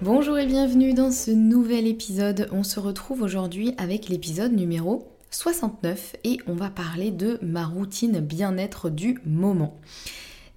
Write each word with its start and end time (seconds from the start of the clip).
Bonjour 0.00 0.38
et 0.38 0.46
bienvenue 0.46 0.94
dans 0.94 1.10
ce 1.10 1.32
nouvel 1.32 1.88
épisode. 1.88 2.48
On 2.52 2.62
se 2.62 2.78
retrouve 2.78 3.22
aujourd'hui 3.22 3.74
avec 3.78 4.08
l'épisode 4.08 4.52
numéro 4.52 5.08
69 5.32 6.14
et 6.22 6.38
on 6.46 6.54
va 6.54 6.70
parler 6.70 7.10
de 7.10 7.36
ma 7.42 7.66
routine 7.66 8.20
bien-être 8.20 8.90
du 8.90 9.18
moment. 9.26 9.76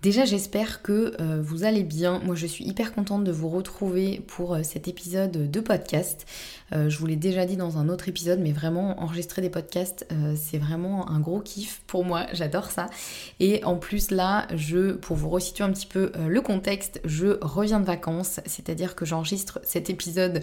Déjà, 0.02 0.26
j'espère 0.26 0.82
que 0.82 1.14
euh, 1.22 1.44
vous 1.44 1.64
allez 1.64 1.84
bien. 1.84 2.20
Moi, 2.26 2.34
je 2.34 2.48
suis 2.48 2.66
hyper 2.66 2.96
contente 2.96 3.24
de 3.24 3.32
vous 3.32 3.50
retrouver 3.50 4.24
pour 4.26 4.56
euh, 4.56 4.64
cet 4.64 4.88
épisode 4.88 5.52
de 5.52 5.60
podcast. 5.60 6.26
Euh, 6.74 6.90
je 6.90 6.98
vous 6.98 7.06
l'ai 7.06 7.16
déjà 7.16 7.46
dit 7.46 7.56
dans 7.56 7.78
un 7.78 7.88
autre 7.88 8.10
épisode, 8.10 8.40
mais 8.40 8.52
vraiment, 8.52 9.00
enregistrer 9.00 9.44
des 9.44 9.52
podcasts, 9.52 10.08
c'est 10.36 10.58
vraiment 10.58 11.08
un 11.10 11.20
gros 11.20 11.40
kiff 11.40 11.84
pour 11.86 12.04
moi. 12.04 12.26
J'adore 12.34 12.72
ça. 12.72 12.90
Et 13.40 13.64
en 13.64 13.76
plus, 13.76 14.10
là, 14.10 14.48
je, 14.56 14.94
pour 14.94 15.18
vous 15.18 15.30
resituer 15.30 15.64
un 15.64 15.72
petit 15.72 15.86
peu 15.86 16.12
le 16.18 16.42
contexte, 16.42 17.00
je 17.06 17.38
reviens 17.42 17.80
de 17.80 17.86
vacances, 17.86 18.40
c'est-à-dire 18.48 18.96
que 18.96 19.06
j'enregistre 19.06 19.60
cet 19.64 19.92
épisode 19.92 20.42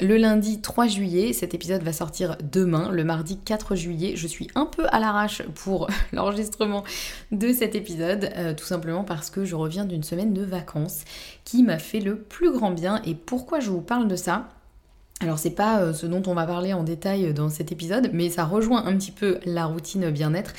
le 0.00 0.16
lundi 0.16 0.60
3 0.60 0.86
juillet. 0.88 1.32
Cet 1.32 1.54
épisode 1.54 1.82
va 1.82 1.92
sortir 1.92 2.36
demain, 2.42 2.90
le 2.90 3.04
mardi 3.04 3.38
4 3.38 3.74
juillet. 3.74 4.16
Je 4.16 4.26
suis 4.26 4.48
un 4.54 4.66
peu 4.66 4.86
à 4.88 4.98
l'arrache 4.98 5.42
pour 5.54 5.88
l'enregistrement 6.12 6.84
de 7.32 7.52
cet 7.52 7.74
épisode, 7.74 8.30
euh, 8.36 8.54
tout 8.54 8.64
simplement 8.64 9.04
parce 9.04 9.30
que 9.30 9.44
je 9.44 9.54
reviens 9.54 9.84
d'une 9.84 10.02
semaine 10.02 10.32
de 10.32 10.42
vacances 10.42 11.04
qui 11.44 11.62
m'a 11.62 11.78
fait 11.78 12.00
le 12.00 12.16
plus 12.16 12.52
grand 12.52 12.70
bien. 12.70 13.00
Et 13.04 13.14
pourquoi 13.14 13.60
je 13.60 13.70
vous 13.70 13.82
parle 13.82 14.08
de 14.08 14.16
ça? 14.16 14.48
Alors 15.20 15.38
c'est 15.38 15.50
pas 15.50 15.80
euh, 15.80 15.92
ce 15.92 16.06
dont 16.06 16.22
on 16.26 16.34
va 16.34 16.44
parler 16.44 16.72
en 16.72 16.82
détail 16.82 17.32
dans 17.32 17.48
cet 17.48 17.70
épisode, 17.70 18.10
mais 18.12 18.30
ça 18.30 18.44
rejoint 18.44 18.84
un 18.84 18.96
petit 18.96 19.12
peu 19.12 19.38
la 19.46 19.66
routine 19.66 20.10
bien-être. 20.10 20.52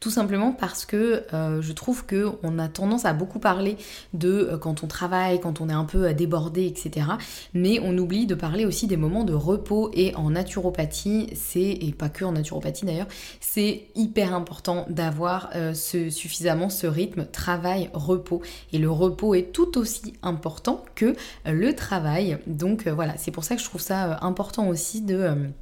Tout 0.00 0.10
simplement 0.10 0.52
parce 0.52 0.84
que 0.84 1.22
euh, 1.32 1.62
je 1.62 1.72
trouve 1.72 2.04
qu'on 2.04 2.58
a 2.58 2.68
tendance 2.68 3.04
à 3.04 3.12
beaucoup 3.14 3.38
parler 3.38 3.76
de 4.12 4.28
euh, 4.28 4.58
quand 4.58 4.84
on 4.84 4.86
travaille, 4.86 5.40
quand 5.40 5.60
on 5.60 5.68
est 5.68 5.74
un 5.74 5.84
peu 5.84 6.12
débordé, 6.12 6.66
etc. 6.66 7.06
Mais 7.54 7.80
on 7.82 7.96
oublie 7.96 8.26
de 8.26 8.34
parler 8.34 8.66
aussi 8.66 8.86
des 8.86 8.98
moments 8.98 9.24
de 9.24 9.32
repos 9.32 9.90
et 9.94 10.14
en 10.14 10.30
naturopathie, 10.30 11.30
c'est, 11.34 11.60
et 11.60 11.94
pas 11.96 12.10
que 12.10 12.24
en 12.24 12.32
naturopathie 12.32 12.84
d'ailleurs, 12.84 13.08
c'est 13.40 13.84
hyper 13.94 14.34
important 14.34 14.84
d'avoir 14.90 15.50
suffisamment 15.74 16.68
ce 16.68 16.86
rythme 16.86 17.26
travail-repos. 17.26 18.42
Et 18.72 18.78
le 18.78 18.90
repos 18.90 19.34
est 19.34 19.52
tout 19.52 19.78
aussi 19.78 20.14
important 20.22 20.84
que 20.96 21.14
le 21.46 21.74
travail. 21.74 22.38
Donc 22.46 22.88
voilà, 22.88 23.14
c'est 23.16 23.30
pour 23.30 23.44
ça 23.44 23.54
que 23.54 23.62
je 23.62 23.66
trouve 23.66 23.80
ça 23.80 24.01
important 24.20 24.68
aussi 24.68 25.02
de 25.02 25.52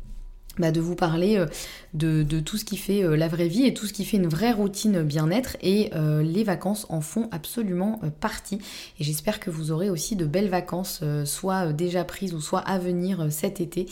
bah, 0.60 0.72
de 0.72 0.80
vous 0.80 0.96
parler 0.96 1.38
euh, 1.38 1.46
de, 1.94 2.40
tout 2.40 2.58
ce 2.58 2.64
qui 2.64 2.76
fait 2.76 3.02
euh, 3.02 3.16
la 3.16 3.28
vraie 3.28 3.48
vie 3.48 3.66
et 3.66 3.72
tout 3.72 3.86
ce 3.86 3.92
qui 3.92 4.04
fait 4.04 4.16
une 4.16 4.26
vraie 4.26 4.52
routine 4.52 5.02
bien-être. 5.02 5.56
Et 5.62 5.90
euh, 5.94 6.22
les 6.22 6.44
vacances 6.44 6.86
en 6.90 7.00
font 7.00 7.28
absolument 7.30 8.00
partie. 8.20 8.56
Et 8.98 9.04
j'espère 9.04 9.40
que 9.40 9.48
vous 9.48 9.70
aurez 9.70 9.88
aussi 9.88 10.16
de 10.16 10.26
belles 10.26 10.48
vacances 10.50 11.02
soit 11.24 11.72
déjà 11.72 12.04
prises 12.04 12.34
ou 12.34 12.40
soit 12.40 12.60
à 12.60 12.78
venir 12.78 13.28
cet 13.30 13.60
été 13.60 13.86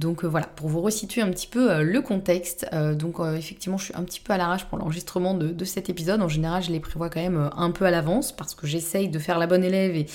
donc 0.00 0.24
voilà 0.24 0.46
pour 0.46 0.68
vous 0.68 0.80
resituer 0.80 1.22
un 1.22 1.30
petit 1.30 1.46
peu 1.46 1.82
le 1.82 2.00
contexte 2.00 2.66
donc 2.94 3.16
effectivement 3.36 3.78
je 3.78 3.84
suis 3.84 3.94
un 3.94 4.02
petit 4.02 4.20
peu 4.20 4.32
à 4.32 4.36
l'arrache 4.36 4.64
pour 4.64 4.78
l'enregistrement 4.78 5.34
de, 5.34 5.64
cet 5.64 5.88
épisode. 5.88 6.22
En 6.22 6.28
général 6.28 6.62
je 6.62 6.70
les 6.70 6.80
prévois 6.80 7.10
quand 7.10 7.20
même 7.20 7.50
un 7.56 7.70
peu 7.70 7.84
à 7.84 7.90
l'avance 7.90 8.32
parce 8.32 8.54
que 8.54 8.66
j'essaye 8.66 9.08
de 9.08 9.18
faire 9.18 9.38
la 9.38 9.46
bonne 9.46 9.64
élève 9.64 9.94
et, 9.94 10.06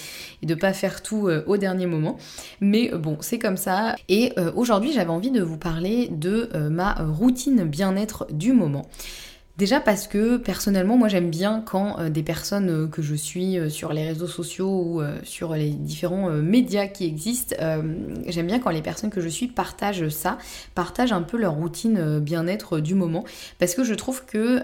et 0.42 0.46
de 0.46 0.56
pas 0.56 0.74
faire 0.74 1.02
tout 1.02 1.30
au 1.46 1.58
dernier 1.58 1.86
moment. 1.86 2.18
Mais 2.60 2.90
bon 2.90 3.18
c'est 3.22 3.40
comme 3.40 3.58
ça. 3.58 3.96
Et 4.10 4.34
aujourd'hui 4.56 4.92
j'avais 4.92 5.12
envie 5.12 5.32
de 5.32 5.42
vous 5.42 5.58
parler 5.58 6.10
de 6.12 6.50
euh, 6.54 6.70
ma 6.70 6.94
routine 6.94 7.64
bien-être 7.64 8.28
du 8.32 8.54
moment. 8.54 8.86
Déjà 9.58 9.80
parce 9.80 10.08
que 10.08 10.36
personnellement, 10.36 10.98
moi 10.98 11.08
j'aime 11.08 11.30
bien 11.30 11.64
quand 11.66 11.98
euh, 12.00 12.10
des 12.10 12.24
personnes 12.24 12.70
euh, 12.70 12.88
que 12.88 13.02
je 13.02 13.16
suis 13.16 13.58
sur 13.70 13.94
les 13.94 14.06
réseaux 14.06 14.28
sociaux 14.28 14.70
ou 14.70 15.02
sur 15.24 15.54
les 15.54 15.70
différents 15.70 16.30
médias 16.30 16.88
qui 16.88 17.06
existent, 17.06 17.56
j'aime 18.28 18.48
bien 18.48 18.60
quand 18.60 18.70
les 18.70 18.82
personnes 18.82 19.10
que 19.10 19.22
je 19.22 19.30
suis 19.30 19.48
partagent 19.48 20.10
ça, 20.10 20.38
partagent 20.74 21.14
un 21.14 21.22
peu 21.22 21.38
leur 21.38 21.54
routine 21.54 22.20
bien-être 22.20 22.80
du 22.80 22.96
moment, 22.96 23.24
parce 23.60 23.76
que 23.76 23.84
je 23.84 23.94
trouve 23.94 24.26
que 24.26 24.64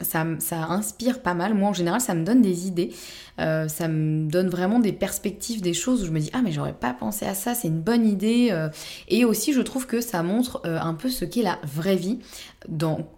ça 0.00 0.56
inspire 0.68 1.20
pas 1.20 1.34
mal. 1.34 1.54
Moi 1.54 1.68
en 1.68 1.72
général, 1.72 2.00
ça 2.00 2.14
me 2.14 2.24
donne 2.24 2.42
des 2.42 2.66
idées. 2.66 2.92
Euh, 3.40 3.68
ça 3.68 3.88
me 3.88 4.28
donne 4.30 4.48
vraiment 4.48 4.78
des 4.78 4.92
perspectives, 4.92 5.60
des 5.60 5.74
choses 5.74 6.02
où 6.02 6.06
je 6.06 6.10
me 6.10 6.20
dis 6.20 6.30
ah 6.32 6.40
mais 6.42 6.52
j'aurais 6.52 6.72
pas 6.72 6.94
pensé 6.94 7.26
à 7.26 7.34
ça, 7.34 7.54
c'est 7.54 7.68
une 7.68 7.80
bonne 7.80 8.06
idée. 8.06 8.48
Euh. 8.50 8.68
et 9.08 9.24
aussi 9.24 9.52
je 9.52 9.60
trouve 9.60 9.86
que 9.86 10.00
ça 10.00 10.22
montre 10.22 10.62
euh, 10.64 10.78
un 10.80 10.94
peu 10.94 11.08
ce 11.08 11.24
qu'est 11.24 11.42
la 11.42 11.58
vraie 11.64 11.96
vie. 11.96 12.18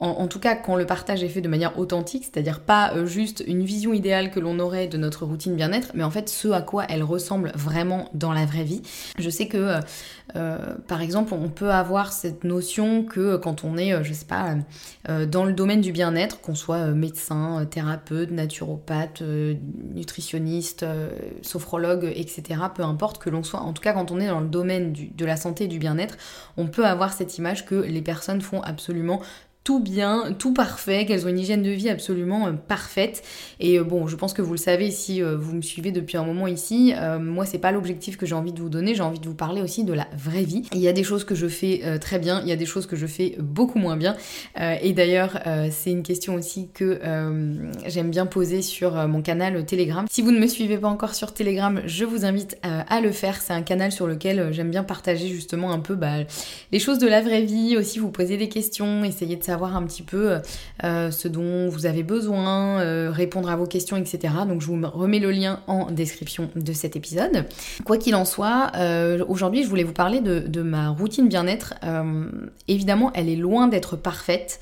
en, 0.01 0.27
tout 0.27 0.41
cas 0.41 0.57
quand 0.57 0.77
le 0.77 0.87
partage 0.87 1.23
est 1.23 1.29
fait 1.29 1.41
de 1.41 1.49
manière 1.49 1.79
authentique, 1.79 2.25
c'est-à-dire 2.25 2.61
pas 2.61 3.05
juste 3.07 3.45
une 3.47 3.63
vision 3.63 3.93
idéale 3.93 4.31
que 4.31 4.41
l'on 4.41 4.59
aurait 4.59 4.89
de 4.89 4.99
notre 4.99 5.25
routine 5.25 5.55
bien-être, 5.55 5.93
mais 5.95 6.05
en 6.05 6.11
fait 6.11 6.29
ce 6.29 6.49
à 6.49 6.63
quoi 6.63 6.85
elle 6.89 7.03
ressemble 7.03 7.53
vraiment 7.55 8.11
dans 8.15 8.33
la 8.33 8.45
vraie 8.45 8.65
vie. 8.65 8.83
Je 9.19 9.31
sais 9.31 9.47
que 9.47 9.79
par 10.87 11.01
exemple 11.01 11.35
on 11.35 11.49
peut 11.49 11.71
avoir 11.71 12.13
cette 12.13 12.45
notion 12.45 13.05
que 13.05 13.37
quand 13.37 13.65
on 13.65 13.77
est, 13.77 14.03
je 14.05 14.13
sais 14.13 14.27
pas, 14.27 14.55
dans 15.27 15.45
le 15.45 15.53
domaine 15.53 15.81
du 15.81 15.93
bien-être, 15.93 16.41
qu'on 16.41 16.55
soit 16.55 16.87
médecin, 16.89 17.67
thérapeute, 17.71 18.31
naturopathe, 18.31 19.23
nutritionniste, 19.95 20.83
euh, 20.83 21.11
sophrologue, 21.43 22.05
etc. 22.15 22.43
Peu 22.75 22.83
importe 22.83 23.19
que 23.19 23.31
l'on 23.31 23.43
soit, 23.43 23.61
en 23.61 23.73
tout 23.73 23.83
cas 23.83 23.93
quand 23.93 24.11
on 24.11 24.21
est 24.21 24.29
dans 24.29 24.41
le 24.41 24.49
domaine 24.49 24.93
de 24.93 25.25
la 25.25 25.37
santé 25.37 25.65
et 25.65 25.69
du 25.69 25.79
bien-être, 25.79 26.17
on 26.57 26.67
peut 26.67 26.87
avoir 26.87 27.13
cette 27.13 27.39
image 27.39 27.67
que 27.67 27.75
les 27.75 28.03
personnes 28.03 28.41
font 28.41 28.61
absolument 28.63 29.21
tout 29.69 29.81
bien, 29.81 30.35
tout 30.39 30.55
parfait, 30.55 31.05
qu'elles 31.05 31.27
ont 31.27 31.29
une 31.29 31.39
hygiène 31.39 31.63
de 31.63 31.69
vie 31.69 31.91
absolument 31.91 32.47
euh, 32.47 32.53
parfaite. 32.53 33.23
Et 33.61 33.79
euh, 33.79 33.85
bon, 33.85 34.07
je 34.07 34.17
pense 34.17 34.33
que 34.33 34.41
vous 34.41 34.53
le 34.53 34.59
savez 34.59 34.91
si 34.91 35.23
euh, 35.23 35.37
vous 35.37 35.55
me 35.55 35.61
suivez 35.61 35.93
depuis 35.93 36.17
un 36.17 36.25
moment 36.25 36.47
ici, 36.47 36.95
moi 37.21 37.45
c'est 37.45 37.59
pas 37.59 37.71
l'objectif 37.71 38.17
que 38.17 38.25
j'ai 38.25 38.35
envie 38.35 38.55
de 38.55 38.61
vous 38.61 38.71
donner, 38.71 38.95
j'ai 38.95 39.03
envie 39.03 39.21
de 39.21 39.29
vous 39.29 39.35
parler 39.35 39.61
aussi 39.61 39.85
de 39.85 39.93
la 39.93 40.07
vraie 40.17 40.45
vie. 40.45 40.63
Il 40.73 40.79
y 40.79 40.89
a 40.89 40.95
des 40.95 41.05
choses 41.05 41.25
que 41.25 41.35
je 41.35 41.49
fais 41.49 41.99
très 41.99 42.19
bien, 42.19 42.41
il 42.43 42.49
y 42.49 42.53
a 42.53 42.57
des 42.57 42.65
choses 42.65 42.87
que 42.87 42.97
je 42.97 43.07
fais 43.07 43.37
beaucoup 43.39 43.79
moins 43.79 43.97
bien. 43.97 44.17
et 44.59 44.93
d'ailleurs, 44.95 45.39
c'est 45.71 45.91
une 45.91 46.03
question 46.03 46.35
aussi 46.35 46.69
que 46.73 47.01
j'aime 47.87 48.11
bien 48.11 48.27
poser 48.27 48.63
sur 48.63 49.07
mon 49.07 49.21
canal 49.21 49.65
Telegram. 49.67 50.07
Si 50.11 50.23
vous 50.23 50.33
ne 50.33 50.39
me 50.39 50.47
suivez 50.47 50.79
pas 50.79 50.89
encore 50.89 51.15
sur 51.15 51.35
Telegram, 51.35 51.83
je 51.85 52.05
vous 52.05 52.25
invite 52.25 52.59
à 52.63 53.01
le 53.01 53.13
faire. 53.13 53.41
C'est 53.41 53.53
un 53.53 53.63
canal 53.63 53.93
sur 53.93 54.07
lequel 54.07 54.53
j'aime 54.53 54.71
bien 54.71 54.85
partager 54.85 55.29
justement 55.29 55.73
un 55.73 55.81
peu 55.81 55.95
bah, 55.95 56.25
les 56.73 56.79
choses 56.79 56.99
de 56.99 57.09
la 57.09 57.21
vraie 57.21 57.43
vie, 57.43 57.77
aussi 57.77 57.99
vous 57.99 58.11
poser 58.11 58.37
des 58.37 58.49
questions, 58.49 59.05
essayer 59.05 59.37
de 59.37 59.45
savoir 59.45 59.58
un 59.67 59.83
petit 59.83 60.03
peu 60.03 60.39
euh, 60.85 61.11
ce 61.11 61.29
dont 61.29 61.69
vous 61.69 61.87
avez 61.87 62.03
besoin, 62.03 62.81
euh, 62.81 63.11
répondre 63.13 63.51
à 63.51 63.57
vos 63.57 63.67
questions, 63.67 63.97
etc. 63.97 64.35
Donc 64.47 64.61
je 64.61 64.67
vous 64.67 64.81
remets 64.87 65.19
le 65.19 65.31
lien 65.31 65.61
en 65.67 65.91
description 65.91 66.51
de 66.55 66.73
cet 66.73 66.97
épisode. 66.97 67.47
Quoi 67.85 67.99
qu'il 67.99 68.15
en 68.15 68.25
soit, 68.25 68.73
euh, 68.77 69.25
aujourd'hui 69.29 69.65
je 69.65 69.69
voulais 69.69 69.85
vous 69.85 69.93
parler 69.93 70.21
de 70.21 70.63
ma 70.63 70.91
routine 70.91 71.29
bien-être. 71.29 71.75
évidemment, 72.69 73.11
elle 73.15 73.29
est 73.29 73.37
loin 73.37 73.69
d'être 73.69 73.97
parfaite. 73.97 74.61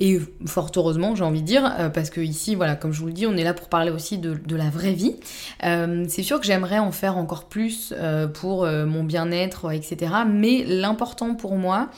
Et 0.00 0.18
fort 0.44 0.72
heureusement, 0.74 1.14
j'ai 1.14 1.22
envie 1.22 1.40
de 1.40 1.46
dire, 1.46 1.90
parce 1.94 2.10
que 2.10 2.20
ici, 2.20 2.56
voilà, 2.56 2.74
comme 2.74 2.92
je 2.92 3.00
vous 3.00 3.06
le 3.06 3.12
dis, 3.12 3.26
on 3.28 3.36
est 3.36 3.44
là 3.44 3.54
pour 3.54 3.68
parler 3.68 3.92
aussi 3.92 4.18
de, 4.18 4.34
de 4.34 4.56
la 4.56 4.68
vraie 4.68 4.92
vie. 4.92 5.16
c'est 5.60 6.22
sûr 6.22 6.40
que 6.40 6.46
j'aimerais 6.46 6.78
en 6.78 6.90
faire 6.90 7.16
encore 7.16 7.44
plus 7.44 7.94
pour 8.34 8.66
mon 8.66 9.04
bien-être, 9.04 9.72
etc. 9.72 10.12
Mais 10.28 10.64
l'important 10.66 11.34
pour 11.34 11.56
moi, 11.56 11.90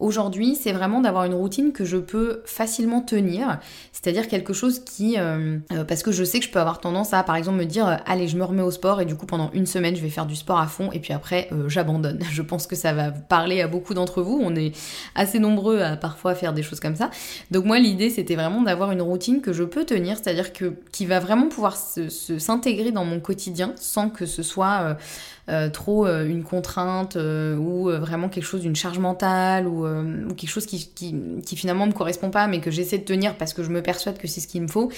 Aujourd'hui, 0.00 0.56
c'est 0.58 0.72
vraiment 0.72 1.02
d'avoir 1.02 1.24
une 1.24 1.34
routine 1.34 1.72
que 1.72 1.84
je 1.84 1.98
peux 1.98 2.40
facilement 2.46 3.02
tenir, 3.02 3.60
c'est-à-dire 3.92 4.28
quelque 4.28 4.54
chose 4.54 4.82
qui... 4.82 5.18
Euh, 5.18 5.58
euh, 5.72 5.84
parce 5.84 6.02
que 6.02 6.10
je 6.10 6.24
sais 6.24 6.38
que 6.38 6.46
je 6.46 6.50
peux 6.50 6.58
avoir 6.58 6.80
tendance 6.80 7.12
à, 7.12 7.22
par 7.22 7.36
exemple, 7.36 7.58
me 7.58 7.66
dire, 7.66 7.86
euh, 7.86 7.96
allez, 8.06 8.26
je 8.26 8.38
me 8.38 8.44
remets 8.44 8.62
au 8.62 8.70
sport 8.70 9.02
et 9.02 9.04
du 9.04 9.14
coup, 9.14 9.26
pendant 9.26 9.50
une 9.52 9.66
semaine, 9.66 9.94
je 9.94 10.00
vais 10.00 10.08
faire 10.08 10.24
du 10.24 10.36
sport 10.36 10.58
à 10.58 10.66
fond 10.66 10.90
et 10.92 11.00
puis 11.00 11.12
après, 11.12 11.50
j'abandonne. 11.66 12.18
Je 12.30 12.40
pense 12.40 12.66
que 12.66 12.76
ça 12.76 12.94
va 12.94 13.10
parler 13.10 13.60
à 13.60 13.68
beaucoup 13.68 13.92
d'entre 13.92 14.22
vous. 14.22 14.40
On 14.42 14.56
est 14.56 14.72
assez 15.14 15.38
nombreux 15.38 15.82
à 15.82 15.96
parfois 15.96 16.34
faire 16.34 16.54
des 16.54 16.62
choses 16.62 16.80
comme 16.80 16.96
ça. 16.96 17.10
Donc 17.50 17.66
moi, 17.66 17.78
l'idée, 17.78 18.08
c'était 18.08 18.36
vraiment 18.36 18.62
d'avoir 18.62 18.92
une 18.92 19.02
routine 19.02 19.42
que 19.42 19.52
je 19.52 19.64
peux 19.64 19.84
tenir, 19.84 20.16
c'est-à-dire 20.16 20.54
que 20.54 20.72
qui 20.92 21.04
va 21.04 21.20
vraiment 21.20 21.48
pouvoir 21.48 21.76
s'intégrer 21.76 22.92
dans 22.92 23.04
mon 23.04 23.20
quotidien 23.20 23.74
sans 23.76 24.08
que 24.08 24.24
ce 24.24 24.42
soit... 24.42 24.96
trop 25.72 26.06
euh, 26.06 26.26
une 26.26 26.42
contrainte 26.42 27.16
euh, 27.16 27.56
ou 27.56 27.90
vraiment 27.90 28.28
quelque 28.28 28.44
chose 28.44 28.60
d'une 28.60 28.76
charge 28.76 28.98
mentale 28.98 29.66
ou, 29.66 29.84
quelque 30.36 30.50
chose 30.50 30.66
qui, 30.66 30.88
qui, 30.94 31.56
finalement 31.56 31.86
me 31.86 31.92
correspond 31.92 32.30
pas 32.30 32.46
mais 32.46 32.60
que 32.60 32.70
j'essaie 32.70 32.98
de 32.98 33.04
tenir 33.04 33.36
parce 33.36 33.52
que 33.52 33.62
je 33.62 33.70
me 33.70 33.82
persuade 33.82 34.18
que 34.18 34.28
c'est 34.28 34.40
ce 34.40 34.48
qu'il 34.48 34.62
me 34.62 34.68
faut. 34.68 34.90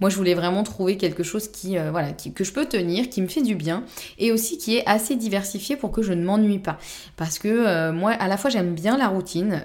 Moi 0.00 0.10
je 0.10 0.16
voulais 0.16 0.34
vraiment 0.34 0.62
trouver 0.62 0.96
quelque 0.96 1.22
chose 1.22 1.48
qui, 1.48 1.76
voilà, 1.90 2.12
que 2.12 2.44
je 2.44 2.52
peux 2.52 2.66
tenir, 2.66 3.08
qui 3.08 3.22
me 3.22 3.28
fait 3.28 3.42
du 3.42 3.54
bien 3.54 3.84
et 4.18 4.32
aussi 4.32 4.58
qui 4.58 4.76
est 4.76 4.86
assez 4.86 5.16
diversifié 5.16 5.76
pour 5.76 5.90
que 5.90 6.02
je 6.02 6.12
ne 6.12 6.24
m'ennuie 6.24 6.58
pas. 6.58 6.78
Parce 7.16 7.38
que 7.38 7.90
moi 7.90 8.12
à 8.12 8.28
la 8.28 8.36
fois 8.36 8.50
j'aime 8.50 8.74
bien 8.74 8.96
la 8.98 9.08
routine. 9.08 9.62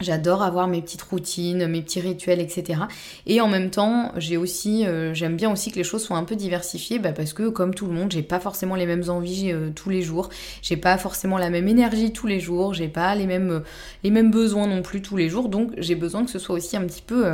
J'adore 0.00 0.42
avoir 0.42 0.66
mes 0.66 0.80
petites 0.80 1.02
routines, 1.02 1.66
mes 1.66 1.82
petits 1.82 2.00
rituels, 2.00 2.40
etc. 2.40 2.80
Et 3.26 3.42
en 3.42 3.48
même 3.48 3.68
temps, 3.68 4.12
euh, 4.16 5.14
j'aime 5.14 5.36
bien 5.36 5.52
aussi 5.52 5.70
que 5.70 5.76
les 5.76 5.84
choses 5.84 6.02
soient 6.02 6.16
un 6.16 6.24
peu 6.24 6.36
diversifiées, 6.36 6.98
bah, 6.98 7.12
parce 7.12 7.34
que 7.34 7.50
comme 7.50 7.74
tout 7.74 7.86
le 7.86 7.92
monde, 7.92 8.10
j'ai 8.10 8.22
pas 8.22 8.40
forcément 8.40 8.76
les 8.76 8.86
mêmes 8.86 9.04
envies 9.08 9.52
euh, 9.52 9.68
tous 9.74 9.90
les 9.90 10.00
jours, 10.00 10.30
j'ai 10.62 10.78
pas 10.78 10.96
forcément 10.96 11.36
la 11.36 11.50
même 11.50 11.68
énergie 11.68 12.12
tous 12.12 12.26
les 12.26 12.40
jours, 12.40 12.72
j'ai 12.72 12.88
pas 12.88 13.14
les 13.14 13.26
mêmes, 13.26 13.50
euh, 13.50 13.60
les 14.02 14.10
mêmes 14.10 14.30
besoins 14.30 14.66
non 14.66 14.80
plus 14.80 15.02
tous 15.02 15.18
les 15.18 15.28
jours, 15.28 15.50
donc 15.50 15.72
j'ai 15.76 15.96
besoin 15.96 16.24
que 16.24 16.30
ce 16.30 16.38
soit 16.38 16.54
aussi 16.54 16.78
un 16.78 16.84
petit 16.86 17.02
peu 17.02 17.26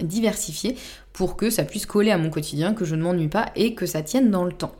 diversifié 0.00 0.76
pour 1.12 1.36
que 1.36 1.50
ça 1.50 1.64
puisse 1.64 1.86
coller 1.86 2.10
à 2.10 2.18
mon 2.18 2.30
quotidien, 2.30 2.72
que 2.72 2.84
je 2.84 2.94
ne 2.94 3.02
m'ennuie 3.02 3.28
pas 3.28 3.46
et 3.56 3.74
que 3.74 3.86
ça 3.86 4.02
tienne 4.02 4.30
dans 4.30 4.44
le 4.44 4.52
temps. 4.52 4.74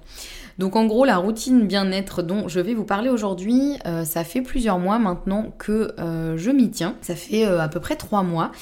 Donc 0.59 0.75
en 0.75 0.87
gros, 0.87 1.05
la 1.05 1.19
routine 1.19 1.67
bien-être 1.67 2.23
dont 2.23 2.49
je 2.49 2.61
vais 2.61 2.73
vous 2.73 2.85
parler 2.85 3.11
aujourd'hui, 3.11 3.77
euh, 3.85 4.05
ça 4.05 4.25
fait 4.25 4.41
plusieurs 4.41 4.79
mois 4.79 4.99
maintenant 4.99 5.53
que 5.59 5.93
euh, 5.99 6.37
je 6.37 6.51
m'y 6.51 6.71
tiens. 6.71 6.95
Ça 7.03 7.15
fait 7.15 7.47
euh, 7.47 7.61
à 7.61 7.69
peu 7.69 7.81
près 7.81 7.97
trois 7.97 8.23
mois. 8.23 8.53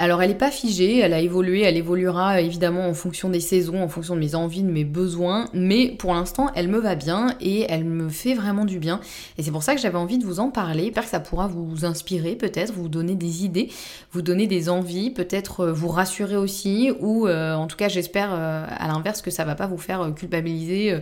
Alors 0.00 0.22
elle 0.22 0.30
n'est 0.30 0.36
pas 0.36 0.52
figée, 0.52 1.00
elle 1.00 1.12
a 1.12 1.18
évolué, 1.18 1.62
elle 1.62 1.76
évoluera 1.76 2.40
évidemment 2.40 2.86
en 2.86 2.94
fonction 2.94 3.30
des 3.30 3.40
saisons, 3.40 3.82
en 3.82 3.88
fonction 3.88 4.14
de 4.14 4.20
mes 4.20 4.36
envies, 4.36 4.62
de 4.62 4.70
mes 4.70 4.84
besoins, 4.84 5.46
mais 5.52 5.88
pour 5.88 6.14
l'instant 6.14 6.52
elle 6.54 6.68
me 6.68 6.78
va 6.78 6.94
bien 6.94 7.34
et 7.40 7.66
elle 7.68 7.82
me 7.82 8.08
fait 8.08 8.34
vraiment 8.34 8.64
du 8.64 8.78
bien. 8.78 9.00
Et 9.38 9.42
c'est 9.42 9.50
pour 9.50 9.64
ça 9.64 9.74
que 9.74 9.80
j'avais 9.80 9.98
envie 9.98 10.18
de 10.18 10.24
vous 10.24 10.38
en 10.38 10.50
parler, 10.50 10.84
j'espère 10.84 11.04
que 11.04 11.10
ça 11.10 11.18
pourra 11.18 11.48
vous 11.48 11.84
inspirer 11.84 12.36
peut-être, 12.36 12.72
vous 12.72 12.88
donner 12.88 13.16
des 13.16 13.44
idées, 13.44 13.70
vous 14.12 14.22
donner 14.22 14.46
des 14.46 14.68
envies, 14.68 15.10
peut-être 15.10 15.64
euh, 15.64 15.72
vous 15.72 15.88
rassurer 15.88 16.36
aussi, 16.36 16.92
ou 17.00 17.26
euh, 17.26 17.54
en 17.54 17.66
tout 17.66 17.76
cas 17.76 17.88
j'espère 17.88 18.30
euh, 18.32 18.64
à 18.68 18.86
l'inverse 18.86 19.20
que 19.20 19.32
ça 19.32 19.44
va 19.44 19.56
pas 19.56 19.66
vous 19.66 19.78
faire 19.78 20.14
culpabiliser 20.14 20.96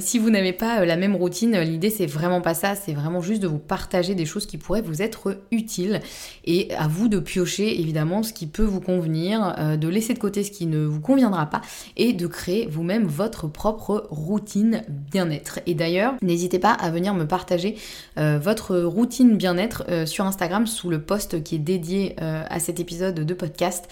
si 0.00 0.18
vous 0.18 0.28
n'avez 0.28 0.52
pas 0.52 0.84
la 0.84 0.96
même 0.96 1.16
routine. 1.16 1.58
L'idée 1.60 1.88
c'est 1.88 2.04
vraiment 2.04 2.42
pas 2.42 2.52
ça, 2.52 2.74
c'est 2.74 2.92
vraiment 2.92 3.22
juste 3.22 3.40
de 3.40 3.46
vous 3.46 3.58
partager 3.58 4.14
des 4.14 4.26
choses 4.26 4.44
qui 4.44 4.58
pourraient 4.58 4.82
vous 4.82 5.00
être 5.00 5.38
utiles 5.50 6.00
et 6.44 6.74
à 6.74 6.88
vous 6.88 7.08
de 7.08 7.20
piocher 7.20 7.80
évidemment 7.80 8.17
ce 8.22 8.32
qui 8.32 8.46
peut 8.46 8.64
vous 8.64 8.80
convenir, 8.80 9.54
euh, 9.58 9.76
de 9.76 9.88
laisser 9.88 10.14
de 10.14 10.18
côté 10.18 10.44
ce 10.44 10.50
qui 10.50 10.66
ne 10.66 10.84
vous 10.84 11.00
conviendra 11.00 11.46
pas 11.46 11.60
et 11.96 12.12
de 12.12 12.26
créer 12.26 12.66
vous-même 12.66 13.04
votre 13.04 13.48
propre 13.48 14.06
routine 14.10 14.82
bien-être. 14.88 15.60
Et 15.66 15.74
d'ailleurs, 15.74 16.14
n'hésitez 16.22 16.58
pas 16.58 16.72
à 16.72 16.90
venir 16.90 17.14
me 17.14 17.26
partager 17.26 17.76
euh, 18.18 18.38
votre 18.40 18.76
routine 18.78 19.36
bien-être 19.36 19.84
euh, 19.88 20.06
sur 20.06 20.24
Instagram 20.24 20.66
sous 20.66 20.90
le 20.90 21.00
post 21.00 21.42
qui 21.42 21.56
est 21.56 21.58
dédié 21.58 22.16
à 22.18 22.58
cet 22.60 22.80
épisode 22.80 23.14
de 23.14 23.34
podcast. 23.34 23.88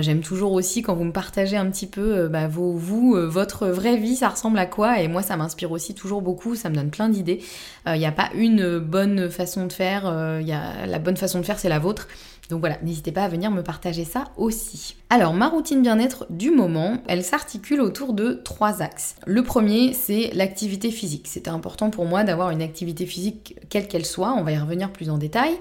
J'aime 0.00 0.20
toujours 0.20 0.52
aussi 0.52 0.82
quand 0.82 0.94
vous 0.94 1.04
me 1.04 1.12
partagez 1.12 1.56
un 1.56 1.70
petit 1.70 1.86
peu 1.86 2.28
bah, 2.28 2.48
vos, 2.48 2.72
vous, 2.72 3.16
votre 3.28 3.66
vraie 3.66 3.96
vie, 3.96 4.16
ça 4.16 4.28
ressemble 4.28 4.58
à 4.58 4.66
quoi? 4.66 5.00
Et 5.00 5.08
moi 5.08 5.22
ça 5.22 5.36
m'inspire 5.36 5.70
aussi 5.70 5.94
toujours 5.94 6.22
beaucoup, 6.22 6.54
ça 6.54 6.70
me 6.70 6.74
donne 6.74 6.90
plein 6.90 7.08
d'idées. 7.08 7.40
Il 7.86 7.98
n'y 7.98 8.06
a 8.06 8.12
pas 8.12 8.30
une 8.34 8.78
bonne 8.78 9.30
façon 9.30 9.66
de 9.66 9.72
faire, 9.72 10.04
y 10.40 10.52
a, 10.52 10.86
la 10.86 10.98
bonne 10.98 11.16
façon 11.16 11.40
de 11.40 11.44
faire 11.44 11.58
c'est 11.58 11.68
la 11.68 11.78
vôtre. 11.78 12.08
Donc 12.48 12.60
voilà, 12.60 12.78
n'hésitez 12.82 13.12
pas 13.12 13.24
à 13.24 13.28
venir 13.28 13.50
me 13.50 13.62
partager 13.62 14.04
ça 14.04 14.24
aussi. 14.36 14.96
Alors, 15.10 15.34
ma 15.34 15.48
routine 15.48 15.82
bien-être 15.82 16.26
du 16.30 16.50
moment, 16.50 16.98
elle 17.06 17.22
s'articule 17.22 17.80
autour 17.80 18.14
de 18.14 18.40
trois 18.44 18.80
axes. 18.80 19.16
Le 19.26 19.42
premier, 19.42 19.92
c'est 19.92 20.30
l'activité 20.32 20.90
physique. 20.90 21.26
C'était 21.28 21.50
important 21.50 21.90
pour 21.90 22.06
moi 22.06 22.24
d'avoir 22.24 22.50
une 22.50 22.62
activité 22.62 23.04
physique 23.04 23.56
quelle 23.68 23.86
qu'elle 23.86 24.06
soit, 24.06 24.32
on 24.32 24.44
va 24.44 24.52
y 24.52 24.58
revenir 24.58 24.90
plus 24.92 25.10
en 25.10 25.18
détail. 25.18 25.58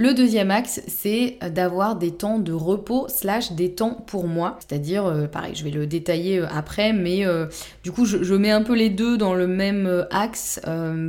Le 0.00 0.14
deuxième 0.14 0.50
axe, 0.50 0.80
c'est 0.88 1.36
d'avoir 1.50 1.94
des 1.94 2.12
temps 2.12 2.38
de 2.38 2.54
repos 2.54 3.06
slash 3.08 3.52
des 3.52 3.74
temps 3.74 4.02
pour 4.06 4.26
moi. 4.26 4.56
C'est-à-dire, 4.58 5.04
euh, 5.04 5.26
pareil, 5.26 5.54
je 5.54 5.62
vais 5.62 5.70
le 5.70 5.86
détailler 5.86 6.38
euh, 6.38 6.46
après, 6.50 6.94
mais 6.94 7.26
euh, 7.26 7.48
du 7.84 7.92
coup, 7.92 8.06
je, 8.06 8.34
mets 8.34 8.50
un 8.50 8.62
peu 8.62 8.74
les 8.74 8.88
deux 8.88 9.18
dans 9.18 9.34
le 9.34 9.46
même 9.46 10.06
axe 10.10 10.58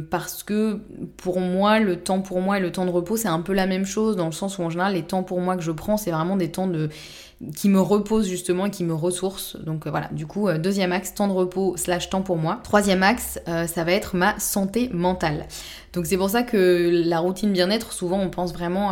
parce 0.10 0.44
que 0.44 0.82
pour 1.16 1.40
moi, 1.40 1.80
le 1.80 2.02
temps 2.02 2.20
pour 2.20 2.42
moi 2.42 2.58
et 2.58 2.62
le 2.62 2.70
temps 2.70 2.86
de 2.86 2.92
repos, 2.92 3.16
c'est 3.16 3.30
un 3.30 3.40
peu 3.40 3.54
la 3.54 3.66
même 3.66 3.86
chose 3.86 4.18
dans 4.18 4.26
le 4.26 4.34
sens 4.34 4.58
où 4.58 4.62
en 4.64 4.70
général, 4.70 4.96
les 4.96 5.04
temps 5.04 5.24
pour 5.24 5.40
moi 5.40 5.56
que 5.56 5.64
je 5.64 5.72
prends, 5.72 5.96
c'est 5.96 6.12
vraiment 6.12 6.36
des 6.36 6.52
temps 6.52 6.68
de 6.68 6.90
qui 7.56 7.70
me 7.70 7.80
repose 7.80 8.28
justement 8.28 8.68
et 8.68 8.72
qui 8.72 8.84
me 8.84 8.94
ressource. 8.94 9.58
Donc 9.58 9.88
voilà, 9.88 10.10
du 10.12 10.28
coup, 10.28 10.52
deuxième 10.54 10.92
axe, 10.92 11.14
temps 11.14 11.28
de 11.28 11.34
repos 11.34 11.76
slash 11.78 12.10
temps 12.10 12.22
pour 12.22 12.38
moi. 12.38 12.60
Troisième 12.64 13.04
axe, 13.04 13.40
ça 13.46 13.84
va 13.84 13.92
être 13.92 14.16
ma 14.16 14.40
santé 14.40 14.90
mentale. 14.94 15.48
Donc 15.94 16.06
c'est 16.06 16.18
pour 16.18 16.30
ça 16.30 16.44
que 16.44 16.90
la 17.06 17.20
routine 17.20 17.52
bien-être, 17.52 17.92
souvent 17.92 18.20
on 18.20 18.30
pense 18.30 18.54
vraiment 18.54 18.92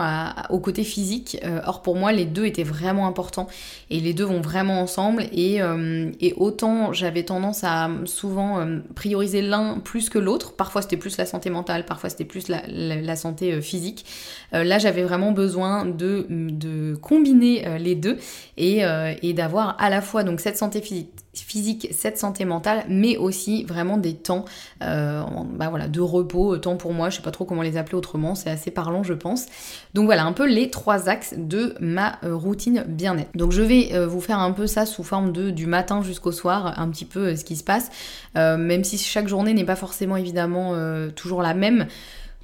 au 0.49 0.59
côté 0.59 0.83
physique. 0.83 1.37
Euh, 1.45 1.61
or 1.65 1.81
pour 1.81 1.95
moi, 1.95 2.11
les 2.11 2.25
deux 2.25 2.45
étaient 2.45 2.63
vraiment 2.63 3.07
importants 3.07 3.47
et 3.89 3.99
les 3.99 4.13
deux 4.13 4.25
vont 4.25 4.41
vraiment 4.41 4.81
ensemble. 4.81 5.25
Et, 5.31 5.61
euh, 5.61 6.11
autant 6.35 6.91
j'avais 6.91 7.23
tendance 7.23 7.63
à 7.63 7.89
souvent 8.05 8.59
euh, 8.59 8.79
prioriser 8.95 9.41
l'un 9.41 9.79
plus 9.79 10.09
que 10.09 10.19
l'autre. 10.19 10.53
Parfois 10.53 10.81
c'était 10.81 10.97
plus 10.97 11.17
la 11.17 11.25
santé 11.25 11.49
mentale, 11.49 11.85
parfois 11.85 12.09
c'était 12.09 12.25
plus 12.25 12.49
la, 12.49 13.15
santé 13.15 13.61
physique. 13.61 14.05
là 14.51 14.77
j'avais 14.77 15.03
vraiment 15.03 15.31
besoin 15.31 15.85
de, 15.85 16.25
de 16.29 16.95
combiner 16.95 17.79
les 17.79 17.95
deux 17.95 18.17
et, 18.57 18.81
et 19.21 19.33
d'avoir 19.33 19.75
à 19.79 19.89
la 19.89 20.01
fois 20.01 20.23
donc 20.23 20.39
cette 20.39 20.57
santé 20.57 20.81
physique 20.81 21.87
cette 21.91 22.17
santé 22.17 22.45
mentale, 22.45 22.83
mais 22.89 23.17
aussi 23.17 23.63
vraiment 23.63 23.97
des 23.97 24.15
temps 24.15 24.45
euh, 24.83 25.23
bah 25.53 25.69
voilà, 25.69 25.87
de 25.87 26.01
repos, 26.01 26.55
euh, 26.55 26.59
temps 26.59 26.75
pour 26.75 26.93
moi, 26.93 27.09
je 27.09 27.17
sais 27.17 27.21
pas 27.21 27.31
trop 27.31 27.45
comment 27.45 27.61
les 27.61 27.77
appeler 27.77 27.95
autrement, 27.95 28.35
c'est 28.35 28.49
assez 28.49 28.71
parlant 28.71 29.03
je 29.03 29.13
pense. 29.13 29.45
Donc 29.93 30.05
voilà, 30.05 30.25
un 30.25 30.33
peu 30.33 30.47
les 30.47 30.69
trois 30.69 31.09
axes 31.09 31.33
de 31.37 31.75
ma 31.79 32.17
euh, 32.23 32.35
routine 32.35 32.83
bien-être. 32.87 33.35
Donc 33.35 33.51
je 33.51 33.61
vais 33.61 34.05
vous 34.05 34.21
faire 34.21 34.39
un 34.39 34.51
peu 34.51 34.67
ça 34.67 34.85
sous 34.85 35.03
forme 35.03 35.31
de 35.31 35.49
du 35.49 35.65
matin 35.65 36.01
jusqu'au 36.01 36.31
soir, 36.31 36.79
un 36.79 36.89
petit 36.89 37.05
peu 37.05 37.35
ce 37.35 37.43
qui 37.43 37.55
se 37.55 37.63
passe, 37.63 37.89
même 38.35 38.83
si 38.83 38.97
chaque 38.97 39.27
journée 39.27 39.53
n'est 39.53 39.65
pas 39.65 39.75
forcément 39.75 40.15
évidemment 40.15 40.75
toujours 41.15 41.41
la 41.41 41.53
même. 41.53 41.87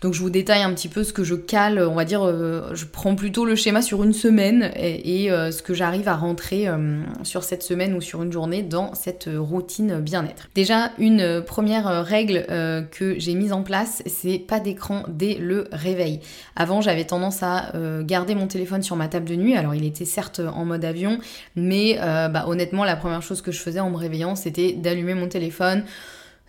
Donc 0.06 0.14
je 0.14 0.22
vous 0.22 0.30
détaille 0.30 0.62
un 0.62 0.72
petit 0.72 0.88
peu 0.88 1.04
ce 1.04 1.14
que 1.14 1.24
je 1.24 1.34
cale, 1.34 1.80
on 1.80 1.96
va 1.96 2.06
dire, 2.06 2.22
je 2.76 2.86
prends 2.86 3.16
plutôt 3.16 3.44
le 3.44 3.56
schéma 3.56 3.82
sur 3.82 4.04
une 4.04 4.14
semaine 4.14 4.70
et, 4.76 5.30
ce 5.30 5.64
que 5.64 5.74
j'arrive 5.74 6.08
à 6.08 6.16
rentrer 6.16 6.68
sur 7.24 7.44
cette 7.44 7.64
semaine 7.64 7.96
ou 7.96 8.02
sur 8.02 8.22
une 8.22 8.32
journée 8.32 8.62
dans 8.62 8.94
cette 8.94 9.28
routine 9.36 10.02
bien-être. 10.02 10.48
Déjà, 10.54 10.92
une 11.00 11.42
première 11.42 12.06
règle 12.06 12.46
que 12.92 13.16
j'ai 13.18 13.34
mise 13.34 13.52
en 13.52 13.64
place, 13.64 14.04
c'est 14.06 14.38
pas 14.38 14.60
d'écran 14.60 15.02
dès 15.08 15.40
le 15.40 15.68
réveil. 15.72 16.20
Avant, 16.56 16.82
j'avais 16.82 17.06
tendance 17.06 17.42
à 17.42 17.72
garder 18.04 18.36
mon 18.36 18.46
téléphone 18.46 18.84
sur 18.84 18.96
ma 18.98 19.08
table 19.08 19.26
de 19.26 19.36
nuit. 19.36 19.58
Alors 19.58 19.74
il 19.74 19.86
était 19.86 20.06
certes 20.06 20.40
en 20.40 20.66
mode 20.66 20.86
avion, 20.86 21.18
mais 21.56 21.98
bah, 21.98 22.46
honnêtement, 22.46 22.84
la 22.84 22.96
première 22.96 23.24
chose 23.24 23.42
que 23.42 23.52
je 23.52 23.60
faisais 23.60 23.80
en 23.80 23.90
me 23.90 23.98
réveillant, 23.98 24.36
c'était 24.36 24.74
d'allumer 24.74 25.16
mon 25.16 25.28
téléphone, 25.28 25.84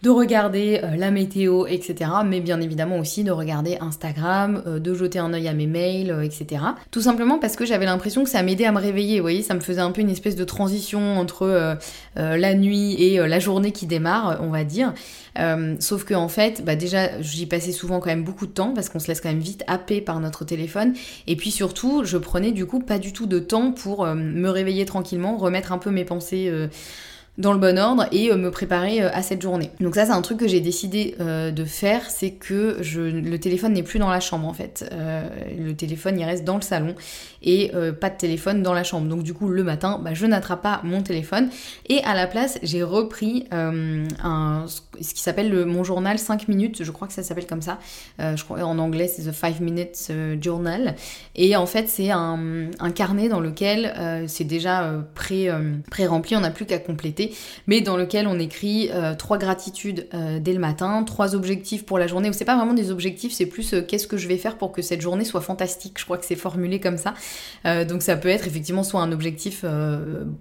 de 0.03 0.11
regarder 0.11 0.81
euh, 0.83 0.97
la 0.97 1.11
météo, 1.11 1.67
etc. 1.67 2.11
Mais 2.25 2.41
bien 2.41 2.61
évidemment 2.61 2.99
aussi 2.99 3.25
de 3.25 3.31
regarder 3.31 3.79
Instagram, 3.81 4.63
euh, 4.67 4.79
de 4.79 4.95
jeter 4.95 5.19
un 5.19 5.33
œil 5.33 5.49
à 5.49 5.55
mes 5.55 5.67
mails, 5.67 6.11
euh, 6.11 6.23
etc. 6.23 6.63
Tout 6.91 7.01
simplement 7.01 7.39
parce 7.39 7.57
que 7.57 7.65
j'avais 7.65 7.87
l'impression 7.87 8.23
que 8.23 8.31
ça 8.31 8.43
m'aidait 8.43 8.67
à 8.67 8.73
me 8.73 8.79
réveiller. 8.79 9.17
Vous 9.17 9.25
voyez, 9.25 9.43
ça 9.43 9.55
me 9.55 9.61
faisait 9.61 9.81
un 9.81 9.91
peu 9.93 10.03
une 10.03 10.11
espèce 10.11 10.37
de 10.37 10.45
transition 10.45 11.19
entre 11.19 11.79
la 12.17 12.55
nuit 12.55 12.95
et 13.03 13.19
la 13.19 13.39
journée 13.39 13.73
qui 13.73 13.87
démarre, 13.87 14.39
on 14.41 14.51
va 14.51 14.65
dire. 14.65 14.93
sauf 15.81 16.05
que 16.05 16.15
en 16.15 16.29
fait, 16.29 16.65
bah 16.65 16.77
déjà, 16.77 17.21
j'y 17.21 17.47
passais 17.47 17.73
souvent 17.73 18.01
quand 18.01 18.11
même 18.11 18.25
beaucoup 18.25 18.47
de 18.47 18.53
temps 18.53 18.73
parce 18.75 18.89
qu'on 18.89 18.99
se 18.99 19.09
laisse 19.09 19.21
quand 19.21 19.29
même 19.29 19.39
vite 19.39 19.65
happer 19.67 20.01
par 20.01 20.21
notre 20.21 20.45
téléphone. 20.45 20.95
Et 21.27 21.37
puis 21.37 21.51
surtout, 21.51 22.05
je 22.05 22.17
prenais 22.17 22.53
du 22.53 22.67
coup 22.67 22.81
pas 22.81 22.99
du 22.99 23.13
tout 23.13 23.27
de 23.27 23.39
temps 23.39 23.73
pour 23.73 24.07
me 24.07 24.49
réveiller 24.49 24.85
tranquillement, 24.85 25.37
remettre 25.37 25.73
un 25.73 25.79
peu 25.79 25.91
mes 25.91 26.05
pensées 26.05 26.51
dans 27.39 27.53
le 27.53 27.59
bon 27.59 27.79
ordre 27.79 28.07
et 28.13 28.31
euh, 28.31 28.37
me 28.37 28.51
préparer 28.51 29.03
euh, 29.03 29.11
à 29.13 29.23
cette 29.23 29.43
journée. 29.43 29.71
Donc 29.81 29.95
ça 29.95 30.07
c'est 30.07 30.13
un 30.13 30.23
truc 30.23 30.39
que 30.39 30.49
j'ai 30.49 30.61
décidé 30.61 31.15
euh, 31.21 31.51
de 31.51 31.65
faire, 31.65 32.11
c'est 32.11 32.31
que 32.31 32.79
le 32.81 33.37
téléphone 33.39 33.75
n'est 33.75 33.83
plus 33.83 33.99
dans 33.99 34.09
la 34.09 34.21
chambre 34.21 34.47
en 34.47 34.53
fait. 34.53 34.89
le 35.59 35.73
téléphone 35.73 36.19
il 36.19 36.25
reste 36.25 36.45
dans 36.45 36.57
le 36.57 36.63
salon 36.63 36.95
et 37.43 37.71
pas 38.01 38.11
de 38.11 38.17
téléphone 38.17 38.63
dans 38.63 38.73
la 38.73 38.85
chambre. 38.85 39.09
Donc 39.09 39.23
du 39.23 39.35
coup 39.35 39.49
le 39.49 39.63
matin 39.63 40.01
bah, 40.03 40.15
je 40.15 40.27
n'attrape 40.27 40.63
pas 40.63 40.81
mon 40.85 41.03
téléphone 41.03 41.49
et 41.89 42.03
à 42.05 42.15
la 42.15 42.27
place 42.27 42.59
j'ai 42.63 42.83
repris 42.83 43.47
ce 43.51 45.15
qui 45.15 45.21
s'appelle 45.21 45.67
mon 45.67 45.85
journal 45.85 46.19
5 46.19 46.49
minutes, 46.49 46.83
je 46.83 46.91
crois 46.91 47.09
que 47.09 47.15
ça 47.15 47.23
s'appelle 47.23 47.47
comme 47.47 47.63
ça. 47.63 47.79
je 48.19 48.43
crois 48.43 48.63
en 48.63 48.79
anglais 48.79 49.09
c'est 49.09 49.31
The 49.31 49.35
5 49.35 49.61
Minutes 49.61 50.13
Journal 50.43 50.95
et 51.35 51.57
en 51.57 51.67
fait 51.67 51.89
c'est 51.89 52.11
un, 52.11 52.71
un, 52.79 52.91
carnet 52.91 53.29
dans 53.29 53.41
lequel 53.41 54.25
c'est 54.27 54.45
déjà 54.45 54.93
pré, 55.15 55.49
pré 55.91 56.07
rempli, 56.07 56.37
on 56.37 56.41
n'a 56.41 56.51
plus 56.51 56.67
qu'à 56.67 56.79
compléter 56.79 57.26
mais 57.67 57.81
dans 57.81 57.97
lequel 57.97 58.27
on 58.27 58.39
écrit 58.39 58.91
euh, 58.93 59.15
trois 59.15 59.39
gratitudes 59.39 60.07
euh, 60.15 60.39
dès 60.41 60.53
le 60.53 60.59
matin, 60.59 61.03
trois 61.05 61.35
objectifs 61.35 61.85
pour 61.85 61.99
la 61.99 62.07
journée. 62.07 62.31
C'est 62.33 62.45
pas 62.45 62.57
vraiment 62.57 62.75
des 62.75 62.91
objectifs, 62.91 63.33
c'est 63.33 63.47
plus 63.47 63.75
euh, 63.75 63.83
qu'est-ce 63.83 64.07
que 64.07 64.17
je 64.17 64.29
vais 64.29 64.37
faire 64.37 64.57
pour 64.57 64.73
que 64.73 64.83
cette 64.83 65.01
journée 65.01 65.25
soit 65.25 65.41
fantastique. 65.41 65.99
Je 65.99 66.05
crois 66.05 66.19
que 66.19 66.25
c'est 66.25 66.37
formulé 66.37 66.81
comme 66.81 66.97
ça. 66.97 67.15
donc 67.85 68.03
ça 68.03 68.17
peut 68.17 68.29
être 68.29 68.47
effectivement 68.47 68.83
soit 68.83 69.01
un 69.01 69.13
objectif 69.13 69.65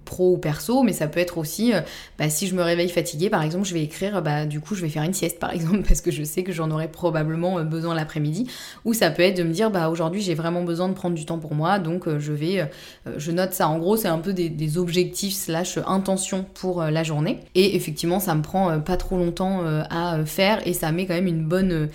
pro 0.04 0.32
ou 0.32 0.38
perso, 0.38 0.82
mais 0.82 0.92
ça 0.92 1.06
peut 1.06 1.20
être 1.20 1.38
aussi, 1.38 1.72
bah, 2.18 2.28
si 2.28 2.46
je 2.46 2.54
me 2.54 2.62
réveille 2.62 2.88
fatiguée, 2.88 3.30
par 3.30 3.42
exemple, 3.42 3.64
je 3.66 3.74
vais 3.74 3.82
écrire, 3.82 4.22
bah, 4.22 4.46
du 4.46 4.60
coup, 4.60 4.74
je 4.74 4.82
vais 4.82 4.88
faire 4.88 5.02
une 5.02 5.14
sieste, 5.14 5.38
par 5.38 5.52
exemple, 5.54 5.82
parce 5.86 6.00
que 6.00 6.10
je 6.10 6.22
sais 6.22 6.42
que 6.42 6.52
j'en 6.52 6.70
aurai 6.70 6.88
probablement 6.88 7.62
besoin 7.64 7.94
l'après-midi. 7.94 8.48
Ou 8.84 8.94
ça 8.94 9.10
peut 9.10 9.22
être 9.22 9.36
de 9.36 9.42
me 9.42 9.52
dire, 9.52 9.70
bah, 9.70 9.88
aujourd'hui, 9.88 10.20
j'ai 10.20 10.34
vraiment 10.34 10.62
besoin 10.62 10.88
de 10.88 10.94
prendre 10.94 11.14
du 11.14 11.24
temps 11.24 11.38
pour 11.38 11.54
moi, 11.54 11.78
donc 11.78 12.08
je 12.18 12.32
vais, 12.32 12.70
je 13.16 13.30
note 13.30 13.52
ça. 13.52 13.68
En 13.68 13.78
gros, 13.78 13.96
c'est 13.96 14.08
un 14.08 14.18
peu 14.18 14.32
des, 14.32 14.48
des 14.48 14.78
objectifs 14.78 15.34
slash 15.34 15.78
intentions 15.86 16.44
pour 16.54 16.75
euh, 16.80 16.90
la 16.90 17.02
journée. 17.02 17.40
Et 17.54 17.76
effectivement, 17.76 18.20
ça 18.20 18.34
me 18.34 18.42
prend 18.42 18.70
euh, 18.70 18.78
pas 18.78 18.96
trop 18.96 19.16
longtemps 19.16 19.64
euh, 19.64 19.82
à 19.90 20.24
faire. 20.24 20.66
Et 20.66 20.72
ça 20.72 20.92
met 20.92 21.06
quand 21.06 21.14
même 21.14 21.26
une 21.26 21.44
bonne 21.44 21.88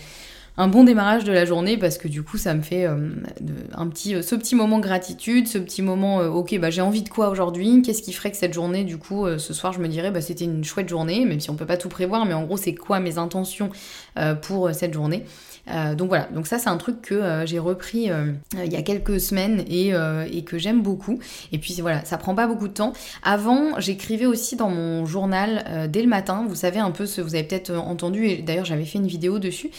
un 0.57 0.67
bon 0.67 0.83
démarrage 0.83 1.23
de 1.23 1.31
la 1.31 1.45
journée 1.45 1.77
parce 1.77 1.97
que 1.97 2.09
du 2.09 2.23
coup 2.23 2.37
ça 2.37 2.53
me 2.53 2.61
fait 2.61 2.85
un 2.85 3.87
petit 3.87 4.21
ce 4.21 4.35
petit 4.35 4.53
moment 4.53 4.79
gratitude 4.79 5.47
ce 5.47 5.57
petit 5.57 5.81
moment 5.81 6.17
ok 6.17 6.59
bah 6.59 6.69
j'ai 6.69 6.81
envie 6.81 7.03
de 7.03 7.09
quoi 7.09 7.29
aujourd'hui? 7.29 7.81
Qu'est-ce 7.81 8.01
qui 8.01 8.11
ferait 8.11 8.31
que 8.31 8.37
cette 8.37 8.53
journée 8.53 8.83
du 8.83 8.97
coup 8.97 9.25
ce 9.37 9.53
soir 9.53 9.71
je 9.71 9.79
me 9.79 9.87
dirais 9.87 10.11
bah 10.11 10.19
c'était 10.19 10.43
une 10.43 10.65
chouette 10.65 10.89
journée 10.89 11.25
même 11.25 11.39
si 11.39 11.49
on 11.49 11.55
peut 11.55 11.65
pas 11.65 11.77
tout 11.77 11.87
prévoir 11.87 12.25
mais 12.25 12.33
en 12.33 12.43
gros 12.43 12.57
c'est 12.57 12.75
quoi 12.75 12.99
mes 12.99 13.17
intentions 13.17 13.69
pour 14.41 14.69
cette 14.75 14.93
journée? 14.93 15.23
Euh, 15.69 15.95
donc 15.95 16.09
voilà, 16.09 16.27
donc 16.33 16.47
ça 16.47 16.57
c'est 16.57 16.69
un 16.69 16.77
truc 16.77 17.01
que 17.01 17.13
euh, 17.13 17.45
j'ai 17.45 17.59
repris 17.59 18.09
euh, 18.09 18.31
il 18.53 18.71
y 18.71 18.75
a 18.75 18.81
quelques 18.81 19.19
semaines 19.19 19.63
et, 19.69 19.93
que 20.45 20.57
j'aime 20.57 20.81
beaucoup. 20.81 21.19
Et 21.51 21.59
puis 21.59 21.77
voilà, 21.81 22.03
ça 22.03 22.17
prend 22.17 22.33
pas 22.33 22.47
beaucoup 22.47 22.67
de 22.67 22.73
temps. 22.73 22.93
Avant, 23.23 23.79
j'écrivais 23.79 24.25
aussi 24.25 24.55
dans 24.55 24.69
mon 24.69 25.05
journal 25.05 25.87
dès 25.89 26.01
le 26.01 26.07
matin. 26.07 26.45
Vous 26.47 26.55
savez 26.55 26.79
un 26.79 26.89
peu 26.89 27.05
ce, 27.05 27.21
vous 27.21 27.35
avez 27.35 27.43
peut-être 27.43 27.71
entendu, 27.71 28.25
et 28.27 28.37
d'ailleurs 28.37 28.65
j'avais 28.65 28.85
fait 28.85 28.97
une 28.97 29.07
vidéo 29.07 29.37
dessus, 29.37 29.69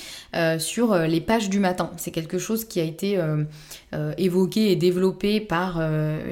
sur 0.59 0.97
les 0.97 1.21
pages 1.21 1.51
du 1.51 1.59
matin. 1.59 1.91
C'est 1.97 2.13
quelque 2.13 2.39
chose 2.39 2.65
qui 2.65 2.81
a 2.81 2.85
été 2.85 3.19
évoqué 4.19 4.71
et 4.71 4.77
développé 4.77 5.41
par 5.41 5.81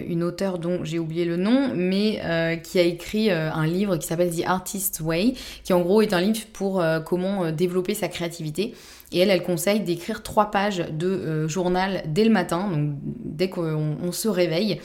une 0.09 0.23
auteure 0.23 0.59
dont 0.59 0.85
j'ai 0.85 0.99
oublié 0.99 1.25
le 1.25 1.37
nom, 1.37 1.73
mais 1.75 2.61
qui 2.63 2.79
a 2.79 2.83
écrit 2.83 3.31
un 3.31 3.67
livre 3.67 3.97
qui 3.97 4.07
s'appelle 4.07 4.31
The 4.31 4.45
Artist 4.47 5.01
Way, 5.01 5.35
qui 5.65 5.73
en 5.73 5.81
gros 5.81 6.03
est 6.03 6.13
un 6.13 6.21
livre 6.21 6.47
pour 6.53 6.83
comment 7.05 7.51
développer 7.51 7.95
sa 7.95 8.09
créativité. 8.09 8.75
Et 9.13 9.19
elle, 9.19 9.31
elle 9.31 9.43
conseille 9.43 9.81
d'écrire 9.81 10.23
trois 10.23 10.51
pages 10.51 10.85
de 10.93 11.09
euh, 11.09 11.49
journal 11.49 12.03
dès 12.07 12.25
le 12.25 12.31
matin, 12.31 12.69
donc 12.71 12.95
dès 13.03 13.49
qu'on 13.49 14.13
se 14.13 14.29
réveille, 14.29 14.81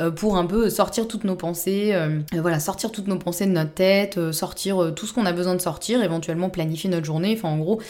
euh, 0.00 0.10
pour 0.10 0.36
un 0.36 0.44
peu 0.44 0.68
sortir 0.68 1.08
toutes 1.08 1.24
nos 1.24 1.36
pensées, 1.36 1.92
euh, 1.94 2.20
voilà, 2.34 2.60
sortir 2.60 2.92
toutes 2.92 3.08
nos 3.08 3.18
pensées 3.18 3.46
de 3.46 3.52
notre 3.52 3.72
tête, 3.72 4.32
sortir 4.32 4.92
tout 4.94 5.06
ce 5.06 5.14
qu'on 5.14 5.26
a 5.26 5.32
besoin 5.32 5.54
de 5.54 5.60
sortir, 5.60 6.02
éventuellement 6.02 6.50
planifier 6.50 6.90
notre 6.90 7.06
journée, 7.06 7.34
enfin 7.36 7.48
en 7.48 7.58
gros. 7.58 7.80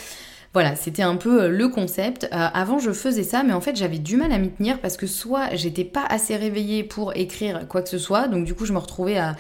Voilà, 0.53 0.75
c'était 0.75 1.03
un 1.03 1.15
peu 1.15 1.47
le 1.47 1.69
concept. 1.69 2.27
avant, 2.33 2.81
je 2.81 2.91
faisais 2.91 3.23
ça, 3.23 3.45
mais 3.45 3.53
en 3.53 3.61
fait, 3.61 3.77
j'avais 3.77 4.01
du 4.01 4.17
mal 4.17 4.33
à 4.33 4.39
m'y 4.39 4.51
tenir 4.51 4.81
parce 4.81 4.97
que 4.97 5.07
soit 5.07 5.55
j'étais 5.55 5.85
pas 5.85 6.05
assez 6.09 6.35
réveillée 6.35 6.83
pour 6.83 7.15
écrire 7.15 7.69
quoi 7.69 7.83
que 7.83 7.89
ce 7.89 7.99
soit, 7.99 8.27
donc 8.27 8.45
du 8.45 8.55
coup, 8.55 8.65
je 8.65 8.73
me 8.73 8.79
retrouvais 8.79 9.17
à, 9.17 9.37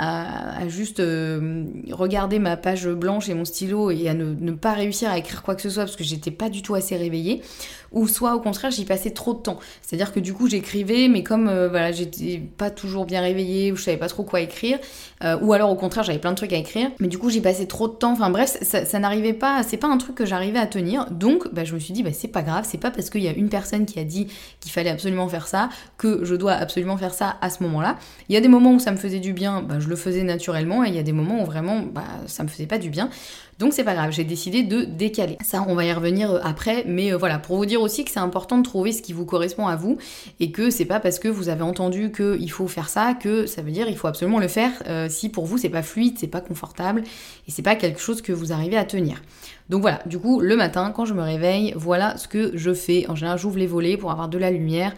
à, 0.00 0.68
juste 0.68 1.00
euh, 1.00 1.64
regarder 1.90 2.38
ma 2.38 2.56
page 2.56 2.88
blanche 2.88 3.28
et 3.28 3.34
mon 3.34 3.44
stylo 3.44 3.90
et 3.90 4.08
à 4.08 4.14
ne, 4.14 4.52
pas 4.52 4.72
réussir 4.72 5.10
à 5.10 5.18
écrire 5.18 5.42
quoi 5.42 5.56
que 5.56 5.62
ce 5.62 5.70
soit 5.70 5.84
parce 5.84 5.96
que 5.96 6.04
j'étais 6.04 6.30
pas 6.30 6.48
du 6.48 6.62
tout 6.62 6.76
assez 6.76 6.96
réveillée, 6.96 7.42
ou 7.92 8.06
soit 8.06 8.34
au 8.34 8.40
contraire 8.40 8.70
j'y 8.70 8.84
passais 8.84 9.10
trop 9.10 9.34
de 9.34 9.38
temps. 9.38 9.58
C'est-à-dire 9.82 10.12
que 10.12 10.20
du 10.20 10.34
coup 10.34 10.48
j'écrivais, 10.48 11.08
mais 11.08 11.22
comme 11.22 11.48
euh, 11.48 11.68
voilà 11.68 11.92
j'étais 11.92 12.40
pas 12.56 12.70
toujours 12.70 13.06
bien 13.06 13.20
réveillée 13.20 13.72
ou 13.72 13.76
je 13.76 13.82
savais 13.82 13.96
pas 13.96 14.08
trop 14.08 14.22
quoi 14.22 14.40
écrire, 14.40 14.78
euh, 15.24 15.38
ou 15.40 15.52
alors 15.52 15.70
au 15.70 15.74
contraire 15.74 16.04
j'avais 16.04 16.18
plein 16.18 16.30
de 16.30 16.36
trucs 16.36 16.52
à 16.52 16.56
écrire, 16.56 16.90
mais 17.00 17.08
du 17.08 17.18
coup 17.18 17.30
j'y 17.30 17.40
passais 17.40 17.66
trop 17.66 17.88
de 17.88 17.94
temps. 17.94 18.12
Enfin 18.12 18.30
bref, 18.30 18.58
ça, 18.62 18.98
n'arrivait 18.98 19.32
pas, 19.32 19.62
c'est 19.62 19.76
pas 19.76 19.88
un 19.88 19.98
truc 19.98 20.14
que 20.14 20.26
j'arrivais 20.26 20.58
à 20.58 20.66
tenir. 20.66 21.10
Donc 21.10 21.52
bah, 21.52 21.64
je 21.64 21.74
me 21.74 21.78
suis 21.78 21.92
dit 21.92 22.02
bah 22.02 22.12
c'est 22.12 22.28
pas 22.28 22.42
grave, 22.42 22.66
c'est 22.68 22.78
pas 22.78 22.90
parce 22.90 23.10
qu'il 23.10 23.22
y 23.22 23.28
a 23.28 23.32
une 23.32 23.48
personne 23.48 23.86
qui 23.86 23.98
a 23.98 24.04
dit 24.04 24.28
qu'il 24.60 24.72
fallait 24.72 24.90
absolument 24.90 25.28
faire 25.28 25.46
ça 25.46 25.68
que 25.96 26.24
je 26.24 26.34
dois 26.34 26.52
absolument 26.52 26.96
faire 26.96 27.14
ça 27.14 27.36
à 27.40 27.50
ce 27.50 27.62
moment-là. 27.62 27.96
Il 28.28 28.34
y 28.34 28.38
a 28.38 28.40
des 28.40 28.48
moments 28.48 28.72
où 28.72 28.78
ça 28.78 28.92
me 28.92 28.96
faisait 28.96 29.20
du 29.20 29.32
bien, 29.32 29.62
bah, 29.62 29.80
je 29.80 29.88
le 29.88 29.96
faisais 29.96 30.22
naturellement 30.22 30.84
et 30.84 30.88
il 30.88 30.94
y 30.94 30.98
a 30.98 31.02
des 31.02 31.12
moments 31.12 31.42
où 31.42 31.44
vraiment 31.44 31.80
bah, 31.80 32.04
ça 32.26 32.42
me 32.42 32.48
faisait 32.48 32.66
pas 32.66 32.78
du 32.78 32.90
bien. 32.90 33.10
Donc 33.58 33.72
c'est 33.72 33.82
pas 33.82 33.94
grave, 33.94 34.12
j'ai 34.12 34.22
décidé 34.22 34.62
de 34.62 34.84
décaler. 34.84 35.36
Ça, 35.44 35.64
on 35.66 35.74
va 35.74 35.84
y 35.84 35.92
revenir 35.92 36.30
euh, 36.30 36.40
après, 36.44 36.84
mais 36.86 37.12
euh, 37.12 37.16
voilà, 37.16 37.40
pour 37.40 37.56
vous 37.56 37.66
dire 37.66 37.82
aussi 37.82 38.04
que 38.04 38.10
c'est 38.10 38.20
important 38.20 38.58
de 38.58 38.62
trouver 38.62 38.92
ce 38.92 39.02
qui 39.02 39.12
vous 39.12 39.24
correspond 39.24 39.66
à 39.66 39.74
vous 39.74 39.98
et 40.38 40.52
que 40.52 40.70
c'est 40.70 40.84
pas 40.84 41.00
parce 41.00 41.18
que 41.18 41.26
vous 41.26 41.48
avez 41.48 41.62
entendu 41.62 42.12
qu'il 42.12 42.50
faut 42.52 42.68
faire 42.68 42.88
ça 42.88 43.14
que 43.14 43.46
ça 43.46 43.62
veut 43.62 43.72
dire 43.72 43.86
qu'il 43.86 43.96
faut 43.96 44.06
absolument 44.06 44.38
le 44.38 44.46
faire 44.46 44.70
euh, 44.86 45.08
si 45.10 45.28
pour 45.28 45.44
vous 45.44 45.58
c'est 45.58 45.70
pas 45.70 45.82
fluide, 45.82 46.18
c'est 46.18 46.28
pas 46.28 46.40
confortable 46.40 47.02
et 47.48 47.50
c'est 47.50 47.62
pas 47.62 47.74
quelque 47.74 48.00
chose 48.00 48.22
que 48.22 48.32
vous 48.32 48.52
arrivez 48.52 48.76
à 48.76 48.84
tenir. 48.84 49.22
Donc 49.70 49.82
voilà, 49.82 50.00
du 50.06 50.18
coup, 50.18 50.40
le 50.40 50.56
matin, 50.56 50.92
quand 50.94 51.04
je 51.04 51.14
me 51.14 51.22
réveille, 51.22 51.74
voilà 51.76 52.16
ce 52.16 52.28
que 52.28 52.52
je 52.54 52.72
fais. 52.72 53.06
En 53.08 53.16
général, 53.16 53.38
j'ouvre 53.38 53.58
les 53.58 53.66
volets 53.66 53.96
pour 53.96 54.12
avoir 54.12 54.28
de 54.28 54.38
la 54.38 54.50
lumière. 54.50 54.94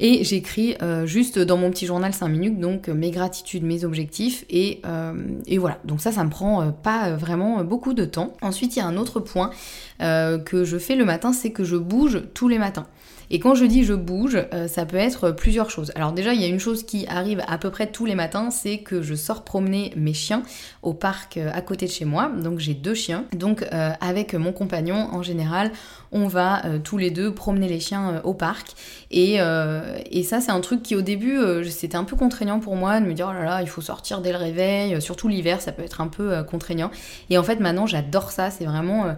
Et 0.00 0.22
j'écris 0.22 0.76
euh, 0.80 1.06
juste 1.06 1.38
dans 1.38 1.56
mon 1.56 1.70
petit 1.70 1.86
journal 1.86 2.12
5 2.12 2.28
minutes, 2.28 2.60
donc 2.60 2.88
euh, 2.88 2.94
mes 2.94 3.10
gratitudes, 3.10 3.64
mes 3.64 3.84
objectifs, 3.84 4.44
et, 4.48 4.80
euh, 4.86 5.12
et 5.46 5.58
voilà. 5.58 5.78
Donc 5.84 6.00
ça, 6.00 6.12
ça 6.12 6.22
me 6.24 6.30
prend 6.30 6.70
pas 6.70 7.10
vraiment 7.16 7.64
beaucoup 7.64 7.94
de 7.94 8.04
temps. 8.04 8.34
Ensuite, 8.42 8.76
il 8.76 8.78
y 8.78 8.82
a 8.82 8.86
un 8.86 8.96
autre 8.96 9.20
point 9.20 9.50
que 9.98 10.64
je 10.64 10.78
fais 10.78 10.96
le 10.96 11.04
matin, 11.04 11.32
c'est 11.32 11.50
que 11.50 11.64
je 11.64 11.76
bouge 11.76 12.22
tous 12.34 12.48
les 12.48 12.58
matins. 12.58 12.86
Et 13.30 13.40
quand 13.40 13.54
je 13.54 13.64
dis 13.64 13.84
je 13.84 13.94
bouge, 13.94 14.38
euh, 14.54 14.68
ça 14.68 14.86
peut 14.86 14.96
être 14.96 15.30
plusieurs 15.32 15.70
choses. 15.70 15.92
Alors 15.94 16.12
déjà, 16.12 16.32
il 16.32 16.40
y 16.40 16.44
a 16.44 16.46
une 16.46 16.60
chose 16.60 16.82
qui 16.82 17.06
arrive 17.08 17.42
à 17.46 17.58
peu 17.58 17.70
près 17.70 17.86
tous 17.86 18.06
les 18.06 18.14
matins, 18.14 18.50
c'est 18.50 18.78
que 18.78 19.02
je 19.02 19.14
sors 19.14 19.44
promener 19.44 19.92
mes 19.96 20.14
chiens 20.14 20.42
au 20.82 20.94
parc 20.94 21.36
euh, 21.36 21.50
à 21.52 21.60
côté 21.60 21.86
de 21.86 21.90
chez 21.90 22.04
moi. 22.04 22.30
Donc 22.42 22.58
j'ai 22.58 22.74
deux 22.74 22.94
chiens. 22.94 23.24
Donc 23.34 23.62
euh, 23.72 23.90
avec 24.00 24.34
mon 24.34 24.52
compagnon, 24.52 25.08
en 25.12 25.22
général, 25.22 25.72
on 26.10 26.26
va 26.26 26.62
tous 26.84 26.96
les 26.96 27.10
deux 27.10 27.34
promener 27.34 27.68
les 27.68 27.80
chiens 27.80 28.22
au 28.24 28.32
parc. 28.32 28.68
Et, 29.10 29.34
et 29.34 30.22
ça, 30.22 30.40
c'est 30.40 30.50
un 30.50 30.60
truc 30.60 30.82
qui 30.82 30.96
au 30.96 31.02
début, 31.02 31.38
c'était 31.68 31.98
un 31.98 32.04
peu 32.04 32.16
contraignant 32.16 32.60
pour 32.60 32.76
moi 32.76 32.98
de 33.00 33.04
me 33.04 33.12
dire 33.12 33.28
oh 33.30 33.34
là 33.34 33.44
là, 33.44 33.62
il 33.62 33.68
faut 33.68 33.82
sortir 33.82 34.22
dès 34.22 34.32
le 34.32 34.38
réveil. 34.38 35.02
Surtout 35.02 35.28
l'hiver, 35.28 35.60
ça 35.60 35.70
peut 35.70 35.82
être 35.82 36.00
un 36.00 36.06
peu 36.06 36.42
contraignant. 36.44 36.90
Et 37.28 37.36
en 37.36 37.42
fait, 37.42 37.60
maintenant, 37.60 37.86
j'adore 37.86 38.30
ça. 38.30 38.50
C'est 38.50 38.64
vraiment 38.64 39.14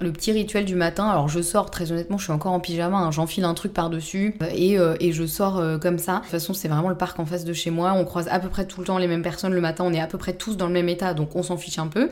le 0.00 0.12
petit 0.12 0.32
rituel 0.32 0.64
du 0.64 0.74
matin. 0.74 1.08
Alors 1.08 1.28
je 1.28 1.40
sors, 1.40 1.70
très 1.70 1.92
honnêtement, 1.92 2.18
je 2.18 2.24
suis 2.24 2.32
encore 2.32 2.52
en 2.52 2.60
pyjama, 2.60 2.96
hein. 2.96 3.10
j'enfile 3.10 3.44
un 3.44 3.54
truc 3.54 3.72
par-dessus 3.72 4.34
euh, 4.42 4.48
et, 4.52 4.78
euh, 4.78 4.96
et, 5.00 5.12
je 5.12 5.26
sors 5.26 5.58
euh, 5.58 5.78
comme 5.78 5.98
ça. 5.98 6.16
De 6.16 6.20
toute 6.20 6.30
façon, 6.30 6.54
c'est 6.54 6.68
vraiment 6.68 6.88
le 6.88 6.96
parc 6.96 7.18
en 7.18 7.26
face 7.26 7.44
de 7.44 7.52
chez 7.52 7.70
moi. 7.70 7.92
On 7.94 8.04
croise 8.04 8.28
à 8.28 8.38
peu 8.38 8.48
près 8.48 8.66
tout 8.66 8.80
le 8.80 8.86
temps 8.86 8.98
les 8.98 9.06
mêmes 9.06 9.22
personnes 9.22 9.52
le 9.52 9.60
matin, 9.60 9.84
on 9.86 9.92
est 9.92 10.00
à 10.00 10.06
peu 10.06 10.18
près 10.18 10.32
tous 10.32 10.56
dans 10.56 10.66
le 10.66 10.72
même 10.72 10.88
état, 10.88 11.14
donc 11.14 11.36
on 11.36 11.42
s'en 11.42 11.56
fiche 11.56 11.78
un 11.78 11.88
peu. 11.88 12.10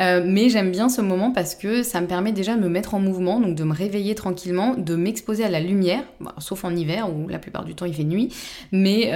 Mais 0.00 0.48
j'aime 0.48 0.70
bien 0.70 0.88
ce 0.88 1.02
moment 1.02 1.30
parce 1.30 1.54
que 1.54 1.82
ça 1.82 2.00
me 2.00 2.06
permet 2.06 2.32
déjà 2.32 2.56
de 2.56 2.60
me 2.60 2.68
mettre 2.68 2.94
en 2.94 3.00
mouvement, 3.00 3.38
donc 3.38 3.54
de 3.54 3.64
me 3.64 3.74
réveiller 3.74 4.14
tranquillement, 4.14 4.74
de 4.74 4.96
m'exposer 4.96 5.44
à 5.44 5.50
la 5.50 5.60
lumière, 5.60 6.02
sauf 6.38 6.64
en 6.64 6.74
hiver 6.74 7.08
où 7.14 7.28
la 7.28 7.38
plupart 7.38 7.64
du 7.64 7.74
temps 7.74 7.84
il 7.84 7.94
fait 7.94 8.04
nuit, 8.04 8.34
mais 8.72 9.12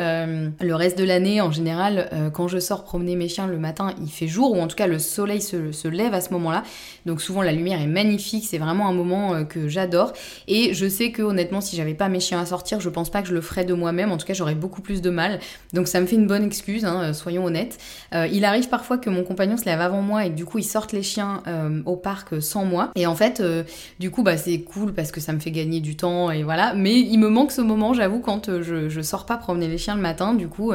le 0.60 0.74
reste 0.74 0.98
de 0.98 1.04
l'année 1.04 1.40
en 1.40 1.50
général, 1.50 2.10
quand 2.34 2.48
je 2.48 2.58
sors 2.58 2.84
promener 2.84 3.16
mes 3.16 3.28
chiens 3.28 3.46
le 3.46 3.58
matin, 3.58 3.94
il 4.00 4.10
fait 4.10 4.26
jour, 4.26 4.52
ou 4.52 4.60
en 4.60 4.66
tout 4.66 4.76
cas 4.76 4.86
le 4.86 4.98
soleil 4.98 5.40
se, 5.40 5.88
lève 5.88 6.12
à 6.12 6.20
ce 6.20 6.30
moment-là, 6.34 6.62
donc 7.06 7.22
souvent 7.22 7.40
la 7.40 7.52
lumière 7.52 7.80
est 7.80 7.86
magnifique, 7.86 8.44
c'est 8.46 8.58
vraiment 8.58 8.88
un 8.88 8.92
moment 8.92 9.44
que 9.44 9.68
j'adore, 9.68 10.12
et 10.48 10.74
je 10.74 10.86
sais 10.86 11.12
que 11.12 11.22
honnêtement 11.22 11.62
si 11.62 11.76
j'avais 11.76 11.94
pas 11.94 12.08
mes 12.08 12.20
chiens 12.20 12.40
à 12.40 12.46
sortir, 12.46 12.80
je 12.80 12.90
pense 12.90 13.10
pas 13.10 13.22
que 13.22 13.28
je 13.28 13.34
le 13.34 13.40
ferais 13.40 13.64
de 13.64 13.72
moi-même, 13.72 14.12
en 14.12 14.18
tout 14.18 14.26
cas 14.26 14.34
j'aurais 14.34 14.54
beaucoup 14.54 14.82
plus 14.82 15.00
de 15.00 15.10
mal, 15.10 15.40
donc 15.72 15.88
ça 15.88 16.00
me 16.00 16.06
fait 16.06 16.16
une 16.16 16.26
bonne 16.26 16.44
excuse, 16.44 16.84
hein, 16.84 17.14
soyons 17.14 17.44
honnêtes. 17.46 17.78
il 18.12 18.44
arrive 18.44 18.68
parfois 18.68 18.98
que 18.98 19.08
mon 19.08 19.24
compagnon 19.24 19.56
se 19.56 19.64
lève 19.64 19.80
avant 19.80 20.02
moi 20.02 20.26
et 20.26 20.30
du 20.30 20.44
coup 20.44 20.58
ils 20.58 20.73
sortent 20.74 20.92
les 20.92 21.04
chiens 21.04 21.40
euh, 21.46 21.82
au 21.86 21.94
parc 21.94 22.42
sans 22.42 22.64
moi. 22.64 22.90
Et 22.96 23.06
en 23.06 23.14
fait, 23.14 23.38
euh, 23.38 23.62
du 24.00 24.10
coup, 24.10 24.24
bah, 24.24 24.36
c'est 24.36 24.58
cool 24.62 24.92
parce 24.92 25.12
que 25.12 25.20
ça 25.20 25.32
me 25.32 25.38
fait 25.38 25.52
gagner 25.52 25.78
du 25.78 25.94
temps 25.94 26.32
et 26.32 26.42
voilà. 26.42 26.74
Mais 26.74 26.98
il 26.98 27.18
me 27.18 27.28
manque 27.28 27.52
ce 27.52 27.60
moment, 27.60 27.94
j'avoue, 27.94 28.18
quand 28.18 28.48
euh, 28.48 28.60
je, 28.60 28.88
je, 28.88 29.00
sors 29.00 29.24
pas 29.24 29.36
promener 29.36 29.68
les 29.68 29.78
chiens 29.78 29.94
le 29.94 30.02
matin. 30.02 30.34
Du 30.34 30.48
coup, 30.48 30.72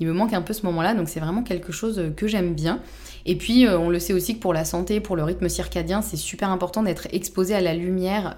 il 0.00 0.06
me 0.06 0.14
manque 0.14 0.32
un 0.32 0.40
peu 0.40 0.54
ce 0.54 0.64
moment-là. 0.64 0.94
Donc 0.94 1.10
c'est 1.10 1.20
vraiment 1.20 1.42
quelque 1.42 1.70
chose 1.70 2.00
que 2.16 2.26
j'aime 2.26 2.54
bien. 2.54 2.80
Et 3.26 3.36
puis, 3.36 3.66
on 3.68 3.88
le 3.88 3.98
sait 3.98 4.12
aussi 4.12 4.36
que 4.36 4.40
pour 4.40 4.52
la 4.52 4.64
santé, 4.64 5.00
pour 5.00 5.16
le 5.16 5.24
rythme 5.24 5.48
circadien, 5.48 6.02
c'est 6.02 6.16
super 6.16 6.50
important 6.50 6.82
d'être 6.82 7.08
exposé 7.12 7.54
à 7.54 7.60
la 7.60 7.74
lumière 7.74 8.36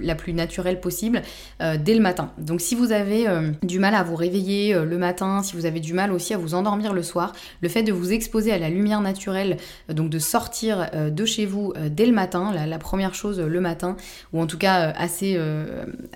la 0.00 0.14
plus 0.14 0.32
naturelle 0.32 0.80
possible 0.80 1.22
dès 1.60 1.94
le 1.94 2.00
matin. 2.00 2.32
Donc, 2.38 2.60
si 2.60 2.74
vous 2.74 2.92
avez 2.92 3.26
du 3.62 3.78
mal 3.78 3.94
à 3.94 4.02
vous 4.02 4.16
réveiller 4.16 4.74
le 4.74 4.98
matin, 4.98 5.42
si 5.42 5.56
vous 5.56 5.66
avez 5.66 5.80
du 5.80 5.94
mal 5.94 6.12
aussi 6.12 6.34
à 6.34 6.38
vous 6.38 6.54
endormir 6.54 6.92
le 6.92 7.02
soir, 7.02 7.32
le 7.60 7.68
fait 7.68 7.82
de 7.82 7.92
vous 7.92 8.12
exposer 8.12 8.52
à 8.52 8.58
la 8.58 8.70
lumière 8.70 9.00
naturelle, 9.00 9.56
donc 9.88 10.10
de 10.10 10.18
sortir 10.18 10.90
de 10.92 11.24
chez 11.24 11.46
vous 11.46 11.60
euh, 11.76 11.88
dès 11.90 12.06
le 12.06 12.12
matin, 12.12 12.52
la, 12.52 12.78
première 12.78 13.14
chose 13.14 13.40
euh, 13.40 13.46
le 13.46 13.60
matin, 13.60 13.96
ou 14.32 14.40
en 14.40 14.46
tout 14.46 14.58
cas 14.58 14.88
euh, 14.88 14.92
assez, 14.96 15.38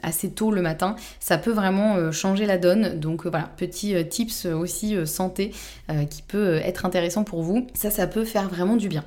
assez 0.02 0.30
tôt 0.30 0.50
le 0.50 0.62
matin, 0.62 0.96
ça 1.20 1.38
peut 1.38 1.52
vraiment 1.52 2.12
changer 2.12 2.46
la 2.46 2.58
donne. 2.58 2.98
Donc 2.98 3.26
voilà, 3.26 3.50
petit 3.56 3.94
tips 4.08 4.46
aussi 4.46 4.96
santé 5.06 5.52
qui 6.10 6.22
peut 6.22 6.56
être 6.56 6.86
intéressant 6.86 7.24
pour 7.24 7.42
vous. 7.42 7.66
Ça, 7.74 7.90
ça 7.90 8.03
peut 8.06 8.24
faire 8.24 8.48
vraiment 8.48 8.76
du 8.76 8.88
bien. 8.88 9.04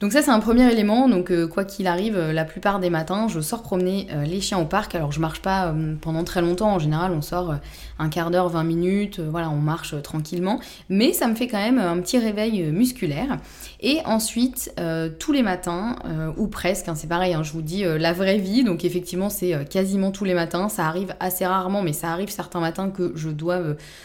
Donc 0.00 0.12
ça 0.12 0.22
c'est 0.22 0.30
un 0.30 0.38
premier 0.38 0.70
élément, 0.70 1.08
donc 1.08 1.32
quoi 1.48 1.64
qu'il 1.64 1.88
arrive, 1.88 2.16
la 2.16 2.44
plupart 2.44 2.78
des 2.78 2.88
matins 2.88 3.26
je 3.26 3.40
sors 3.40 3.62
promener 3.62 4.06
les 4.24 4.40
chiens 4.40 4.58
au 4.58 4.64
parc, 4.64 4.94
alors 4.94 5.10
je 5.10 5.18
marche 5.18 5.42
pas 5.42 5.74
pendant 6.00 6.22
très 6.22 6.40
longtemps, 6.40 6.74
en 6.74 6.78
général 6.78 7.10
on 7.10 7.20
sort 7.20 7.56
un 7.98 8.08
quart 8.08 8.30
d'heure, 8.30 8.48
20 8.48 8.62
minutes, 8.62 9.18
voilà 9.20 9.50
on 9.50 9.56
marche 9.56 10.00
tranquillement, 10.02 10.60
mais 10.88 11.12
ça 11.12 11.26
me 11.26 11.34
fait 11.34 11.48
quand 11.48 11.58
même 11.58 11.78
un 11.78 11.98
petit 12.00 12.18
réveil 12.18 12.70
musculaire. 12.70 13.38
Et 13.80 14.00
ensuite, 14.04 14.72
euh, 14.80 15.08
tous 15.18 15.32
les 15.32 15.42
matins, 15.42 15.96
euh, 16.04 16.32
ou 16.36 16.48
presque, 16.48 16.88
hein, 16.88 16.94
c'est 16.96 17.06
pareil, 17.06 17.34
hein, 17.34 17.42
je 17.42 17.52
vous 17.52 17.62
dis 17.62 17.84
euh, 17.84 17.96
la 17.96 18.12
vraie 18.12 18.38
vie, 18.38 18.64
donc 18.64 18.84
effectivement 18.84 19.30
c'est 19.30 19.68
quasiment 19.68 20.10
tous 20.10 20.24
les 20.24 20.34
matins, 20.34 20.68
ça 20.68 20.86
arrive 20.86 21.14
assez 21.20 21.46
rarement, 21.46 21.82
mais 21.82 21.92
ça 21.92 22.10
arrive 22.10 22.28
certains 22.30 22.60
matins 22.60 22.90
que 22.90 23.12
je 23.14 23.30
dois 23.30 23.60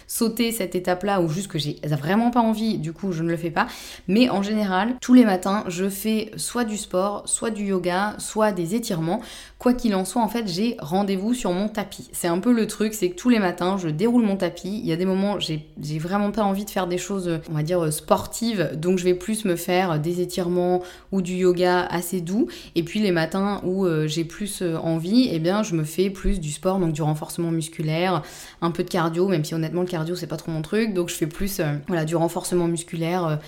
sauter 0.08 0.52
cette 0.52 0.76
étape-là, 0.76 1.22
ou 1.22 1.30
juste 1.30 1.48
que 1.48 1.58
j'ai 1.60 1.80
vraiment 1.84 2.32
pas 2.32 2.42
envie, 2.42 2.78
du 2.78 2.94
coup 2.94 3.12
je 3.12 3.24
ne 3.24 3.30
le 3.30 3.38
fais 3.38 3.52
pas. 3.52 3.68
Mais 4.08 4.30
en 4.30 4.44
général, 4.44 4.96
tous 5.02 5.14
les 5.14 5.26
matins, 5.26 5.64
je 5.68 5.83
fais 5.90 6.32
soit 6.38 6.64
du 6.64 6.78
sport, 6.78 7.24
soit 7.28 7.52
du 7.52 7.66
yoga, 7.66 8.16
soit 8.20 8.52
des 8.52 8.76
étirements. 8.76 9.22
Quoi 9.64 9.74
qu'il 9.74 9.96
en 9.96 10.04
soit, 10.04 10.22
en 10.22 10.28
fait, 10.28 10.46
j'ai 10.46 10.76
rendez-vous 10.80 11.34
sur 11.34 11.54
mon 11.54 11.70
tapis. 11.70 12.10
C'est 12.12 12.28
un 12.28 12.40
peu 12.40 12.52
le 12.52 12.68
truc, 12.68 12.94
c'est 12.94 13.12
que 13.12 13.16
tous 13.16 13.30
les 13.30 13.40
matins, 13.40 13.78
je 13.78 13.88
déroule 13.88 14.26
mon 14.26 14.36
tapis. 14.36 14.82
Il 14.84 14.86
y 14.86 14.92
a 14.92 14.98
des 14.98 15.06
moments, 15.06 15.40
j'ai 15.40 15.64
vraiment 16.00 16.32
pas 16.32 16.44
envie 16.44 16.66
de 16.66 16.70
faire 16.70 16.86
des 16.86 16.98
choses, 16.98 17.40
on 17.50 17.54
va 17.54 17.64
dire, 17.64 17.94
sportives, 17.94 18.72
donc 18.76 18.98
je 18.98 19.06
vais 19.06 19.14
plus 19.14 19.46
me 19.46 19.56
faire 19.56 20.02
des 20.02 20.20
étirements 20.20 20.82
ou 21.14 21.22
du 21.22 21.36
yoga 21.36 21.86
assez 21.86 22.20
doux. 22.20 22.50
Et 22.76 22.84
puis 22.84 23.00
les 23.00 23.14
matins 23.14 23.62
où 23.64 23.86
euh, 23.86 24.06
j'ai 24.06 24.26
plus 24.26 24.62
euh, 24.62 24.76
envie, 24.76 25.30
eh 25.32 25.40
bien 25.40 25.64
je 25.64 25.76
me 25.76 25.86
fais 25.86 26.10
plus 26.10 26.42
du 26.42 26.52
sport, 26.52 26.80
donc 26.80 26.92
du 26.92 27.02
renforcement 27.02 27.50
musculaire, 27.50 28.22
un 28.62 28.72
peu 28.72 28.84
de 28.84 28.90
cardio, 28.90 29.30
même 29.30 29.46
si 29.46 29.56
honnêtement 29.56 29.82
le 29.82 29.88
cardio 29.88 30.18
c'est 30.18 30.28
pas 30.28 30.36
trop 30.36 30.52
mon 30.52 30.62
truc. 30.62 30.94
Donc 30.94 31.08
je 31.08 31.16
fais 31.16 31.28
plus 31.28 31.62
euh, 31.62 31.72
voilà, 31.88 32.04
du 32.04 32.18
renforcement 32.18 32.68
musculaire, 32.68 33.40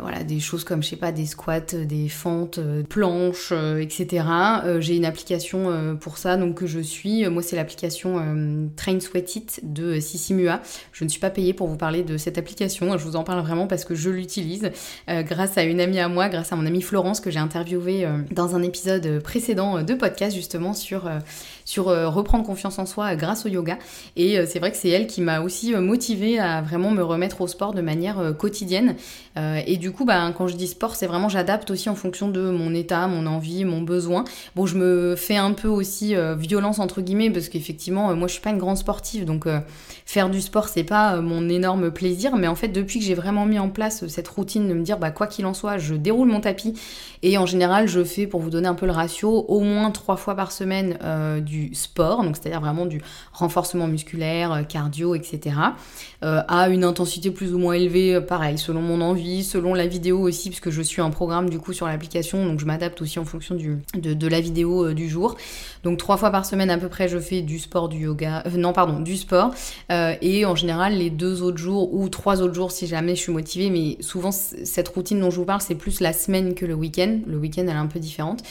voilà, 0.00 0.22
des 0.22 0.38
choses 0.38 0.62
comme 0.62 0.84
je 0.84 0.90
sais 0.90 0.96
pas, 0.96 1.10
des 1.10 1.26
squats, 1.26 1.60
des 1.60 2.08
fentes, 2.08 2.60
planches, 2.88 3.52
etc. 3.52 4.24
j'ai 4.80 4.96
une 4.96 5.04
application 5.04 5.47
pour 6.00 6.18
ça, 6.18 6.36
donc 6.36 6.56
que 6.56 6.66
je 6.66 6.80
suis. 6.80 7.28
Moi 7.28 7.42
c'est 7.42 7.56
l'application 7.56 8.68
Train 8.76 9.00
Sweat 9.00 9.36
It 9.36 9.60
de 9.62 10.00
Sissimua. 10.00 10.60
Je 10.92 11.04
ne 11.04 11.08
suis 11.08 11.20
pas 11.20 11.30
payée 11.30 11.52
pour 11.52 11.68
vous 11.68 11.76
parler 11.76 12.02
de 12.02 12.16
cette 12.16 12.38
application, 12.38 12.96
je 12.96 13.04
vous 13.04 13.16
en 13.16 13.24
parle 13.24 13.40
vraiment 13.40 13.66
parce 13.66 13.84
que 13.84 13.94
je 13.94 14.10
l'utilise 14.10 14.70
grâce 15.08 15.58
à 15.58 15.62
une 15.64 15.80
amie 15.80 16.00
à 16.00 16.08
moi, 16.08 16.28
grâce 16.28 16.52
à 16.52 16.56
mon 16.56 16.66
amie 16.66 16.82
Florence 16.82 17.20
que 17.20 17.30
j'ai 17.30 17.38
interviewée 17.38 18.04
euh, 18.04 18.18
dans 18.30 18.54
un 18.54 18.62
épisode 18.62 19.20
précédent 19.22 19.82
de 19.82 19.94
podcast 19.94 20.34
justement 20.34 20.72
sur, 20.72 21.06
euh, 21.06 21.18
sur 21.68 21.90
euh, 21.90 22.08
reprendre 22.08 22.46
confiance 22.46 22.78
en 22.78 22.86
soi 22.86 23.14
grâce 23.14 23.44
au 23.44 23.50
yoga. 23.50 23.76
Et 24.16 24.38
c'est 24.46 24.58
vrai 24.58 24.70
que 24.70 24.78
c'est 24.78 24.88
elle 24.88 25.06
qui 25.06 25.20
m'a 25.20 25.42
aussi 25.42 25.74
motivée 25.74 26.38
à 26.38 26.62
vraiment 26.62 26.92
me 26.92 27.02
remettre 27.02 27.42
au 27.42 27.46
sport 27.46 27.74
de 27.74 27.82
manière 27.82 28.34
quotidienne. 28.38 28.96
et 29.36 29.76
du 29.76 29.92
coup, 29.92 30.06
bah, 30.06 30.32
quand 30.36 30.48
je 30.48 30.56
dis 30.56 30.66
sport, 30.66 30.96
c'est 30.96 31.06
vraiment 31.06 31.28
j'adapte 31.28 31.70
aussi 31.70 31.90
en 31.90 31.94
fonction 31.94 32.28
de 32.28 32.50
mon 32.50 32.74
état, 32.74 33.06
mon 33.06 33.26
envie, 33.26 33.64
mon 33.64 33.82
besoin. 33.82 34.24
Bon, 34.56 34.66
je 34.66 34.76
me 34.76 35.14
fais 35.14 35.36
un 35.36 35.52
peu 35.52 35.68
aussi 35.68 36.14
violence 36.38 36.78
entre 36.78 37.02
guillemets 37.02 37.30
parce 37.30 37.48
qu'effectivement, 37.48 38.14
moi 38.16 38.28
je 38.28 38.32
suis 38.32 38.42
pas 38.42 38.50
une 38.50 38.58
grande 38.58 38.78
sportive, 38.78 39.24
donc 39.24 39.46
faire 40.06 40.30
du 40.30 40.40
sport 40.40 40.68
c'est 40.68 40.84
pas 40.84 41.20
mon 41.20 41.48
énorme 41.48 41.90
plaisir. 41.90 42.36
Mais 42.36 42.48
en 42.48 42.54
fait, 42.54 42.68
depuis 42.68 42.98
que 42.98 43.04
j'ai 43.04 43.14
vraiment 43.14 43.44
mis 43.44 43.58
en 43.58 43.68
place 43.68 44.06
cette 44.08 44.28
routine 44.28 44.68
de 44.68 44.74
me 44.74 44.82
dire 44.82 44.98
bah 44.98 45.10
quoi 45.10 45.26
qu'il 45.26 45.46
en 45.46 45.54
soit, 45.54 45.76
je 45.78 45.94
déroule 45.94 46.28
mon 46.28 46.40
tapis 46.40 46.74
et 47.22 47.36
en 47.36 47.46
général, 47.46 47.88
je 47.88 48.04
fais, 48.04 48.26
pour 48.26 48.40
vous 48.40 48.50
donner 48.50 48.68
un 48.68 48.74
peu 48.74 48.86
le 48.86 48.92
ratio, 48.92 49.44
au 49.48 49.60
moins 49.60 49.90
trois 49.90 50.16
fois 50.16 50.36
par 50.36 50.52
semaine 50.52 50.98
euh, 51.02 51.40
du 51.40 51.57
sport, 51.74 52.22
donc 52.22 52.36
c'est-à-dire 52.36 52.60
vraiment 52.60 52.86
du 52.86 53.00
renforcement 53.32 53.86
musculaire, 53.86 54.52
euh, 54.52 54.62
cardio, 54.62 55.14
etc. 55.14 55.56
Euh, 56.22 56.42
à 56.48 56.68
une 56.68 56.84
intensité 56.84 57.30
plus 57.30 57.54
ou 57.54 57.58
moins 57.58 57.74
élevée, 57.74 58.20
pareil, 58.20 58.58
selon 58.58 58.80
mon 58.80 59.00
envie, 59.00 59.44
selon 59.44 59.74
la 59.74 59.86
vidéo 59.86 60.20
aussi, 60.20 60.48
puisque 60.48 60.70
je 60.70 60.82
suis 60.82 61.02
un 61.02 61.10
programme 61.10 61.48
du 61.50 61.58
coup 61.58 61.72
sur 61.72 61.86
l'application, 61.86 62.44
donc 62.44 62.60
je 62.60 62.66
m'adapte 62.66 63.00
aussi 63.02 63.18
en 63.18 63.24
fonction 63.24 63.54
du, 63.54 63.78
de, 63.94 64.28
la 64.28 64.40
vidéo 64.40 64.92
du 64.92 65.08
jour. 65.08 65.36
Donc 65.84 65.98
trois 65.98 66.16
fois 66.16 66.30
par 66.30 66.44
semaine 66.44 66.70
à 66.70 66.78
peu 66.78 66.88
près, 66.88 67.08
je 67.08 67.18
fais 67.18 67.42
du 67.42 67.58
sport, 67.58 67.88
du 67.88 67.98
yoga, 67.98 68.44
non 68.56 68.72
pardon, 68.72 69.00
du 69.00 69.16
sport, 69.16 69.52
et 69.90 70.44
en 70.44 70.54
général 70.54 70.94
les 70.94 71.10
deux 71.10 71.42
autres 71.42 71.58
jours 71.58 71.94
ou 71.94 72.08
trois 72.08 72.42
autres 72.42 72.54
jours 72.54 72.72
si 72.72 72.86
jamais 72.86 73.14
je 73.14 73.20
suis 73.20 73.32
motivée, 73.32 73.70
mais 73.70 73.96
souvent 74.00 74.32
cette 74.32 74.88
routine 74.88 75.20
dont 75.20 75.30
je 75.30 75.36
vous 75.36 75.44
parle, 75.44 75.60
c'est 75.60 75.74
plus 75.74 76.00
la 76.00 76.12
semaine 76.12 76.54
que 76.54 76.66
le 76.66 76.74
week-end. 76.74 77.20
Le 77.26 77.36
week-end, 77.36 77.62
elle 77.62 77.70
est 77.70 77.72
un 77.72 77.86
peu 77.86 77.98
différente. 77.98 78.42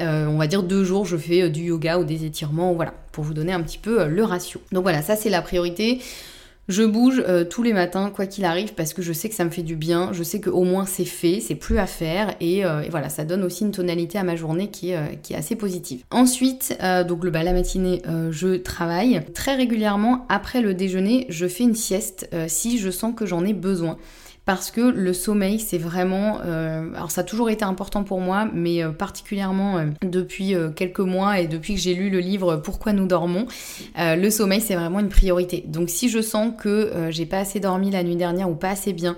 Euh, 0.00 0.26
on 0.26 0.38
va 0.38 0.46
dire 0.46 0.62
deux 0.62 0.84
jours, 0.84 1.06
je 1.06 1.16
fais 1.16 1.42
euh, 1.42 1.48
du 1.48 1.62
yoga 1.62 1.98
ou 1.98 2.04
des 2.04 2.24
étirements, 2.24 2.72
voilà, 2.72 2.94
pour 3.12 3.24
vous 3.24 3.34
donner 3.34 3.52
un 3.52 3.62
petit 3.62 3.78
peu 3.78 4.02
euh, 4.02 4.06
le 4.06 4.24
ratio. 4.24 4.60
Donc 4.72 4.82
voilà, 4.82 5.02
ça 5.02 5.14
c'est 5.16 5.30
la 5.30 5.42
priorité. 5.42 6.00
Je 6.66 6.82
bouge 6.82 7.22
tous 7.50 7.62
les 7.62 7.74
matins, 7.74 8.08
quoi 8.08 8.24
qu'il 8.24 8.46
arrive, 8.46 8.72
parce 8.72 8.94
que 8.94 9.02
je 9.02 9.12
sais 9.12 9.28
que 9.28 9.34
ça 9.34 9.44
me 9.44 9.50
fait 9.50 9.62
du 9.62 9.76
bien, 9.76 10.14
je 10.14 10.22
sais 10.22 10.40
qu'au 10.40 10.64
moins 10.64 10.86
c'est 10.86 11.04
fait, 11.04 11.40
c'est 11.40 11.56
plus 11.56 11.76
à 11.76 11.84
faire, 11.84 12.34
et, 12.40 12.62
voilà, 12.88 13.10
ça 13.10 13.26
donne 13.26 13.42
aussi 13.42 13.64
une 13.64 13.70
tonalité 13.70 14.16
à 14.16 14.22
ma 14.22 14.34
journée 14.34 14.68
qui 14.68 14.92
est, 14.92 15.34
assez 15.34 15.56
positive. 15.56 16.04
Ensuite, 16.10 16.74
donc 17.06 17.22
le, 17.22 17.30
bah, 17.30 17.42
la 17.42 17.52
matinée, 17.52 18.00
je 18.30 18.56
travaille. 18.56 19.20
Très 19.34 19.56
régulièrement, 19.56 20.24
après 20.30 20.62
le 20.62 20.72
déjeuner, 20.72 21.26
je 21.28 21.46
fais 21.46 21.64
une 21.64 21.74
sieste 21.74 22.30
si 22.46 22.78
je 22.78 22.88
sens 22.90 23.12
que 23.14 23.26
j'en 23.26 23.44
ai 23.44 23.52
besoin 23.52 23.98
parce 24.44 24.70
que 24.70 24.82
le 24.82 25.12
sommeil, 25.12 25.58
c'est 25.58 25.78
vraiment... 25.78 26.40
Euh, 26.44 26.92
alors 26.94 27.10
ça 27.10 27.22
a 27.22 27.24
toujours 27.24 27.48
été 27.48 27.64
important 27.64 28.04
pour 28.04 28.20
moi, 28.20 28.48
mais 28.52 28.82
euh, 28.82 28.90
particulièrement 28.90 29.78
euh, 29.78 29.86
depuis 30.02 30.54
quelques 30.76 31.00
mois 31.00 31.40
et 31.40 31.46
depuis 31.46 31.74
que 31.74 31.80
j'ai 31.80 31.94
lu 31.94 32.10
le 32.10 32.18
livre 32.18 32.56
Pourquoi 32.56 32.92
nous 32.92 33.06
dormons, 33.06 33.46
le 33.96 34.30
sommeil, 34.30 34.60
c'est 34.60 34.74
vraiment 34.74 35.00
une 35.00 35.08
priorité. 35.08 35.64
Donc 35.66 35.88
si 35.88 36.08
je 36.08 36.20
sens 36.20 36.52
que 36.58 37.08
j'ai 37.10 37.26
pas 37.26 37.38
assez 37.38 37.60
dormi 37.60 37.90
la 37.90 38.02
nuit 38.02 38.16
dernière 38.16 38.50
ou 38.50 38.54
pas 38.54 38.70
assez 38.70 38.92
bien, 38.92 39.16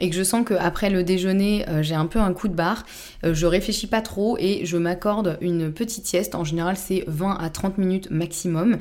et 0.00 0.10
que 0.10 0.16
je 0.16 0.22
sens 0.22 0.44
qu'après 0.46 0.90
le 0.90 1.04
déjeuner, 1.04 1.64
j'ai 1.82 1.94
un 1.94 2.06
peu 2.06 2.18
un 2.18 2.32
coup 2.32 2.48
de 2.48 2.54
barre, 2.54 2.84
je 3.22 3.46
réfléchis 3.46 3.86
pas 3.86 4.00
trop 4.00 4.36
et 4.38 4.66
je 4.66 4.76
m'accorde 4.76 5.38
une 5.40 5.72
petite 5.72 6.06
sieste. 6.06 6.34
En 6.34 6.44
général, 6.44 6.76
c'est 6.76 7.04
20 7.06 7.38
à 7.40 7.48
30 7.48 7.78
minutes 7.78 8.10
maximum. 8.10 8.78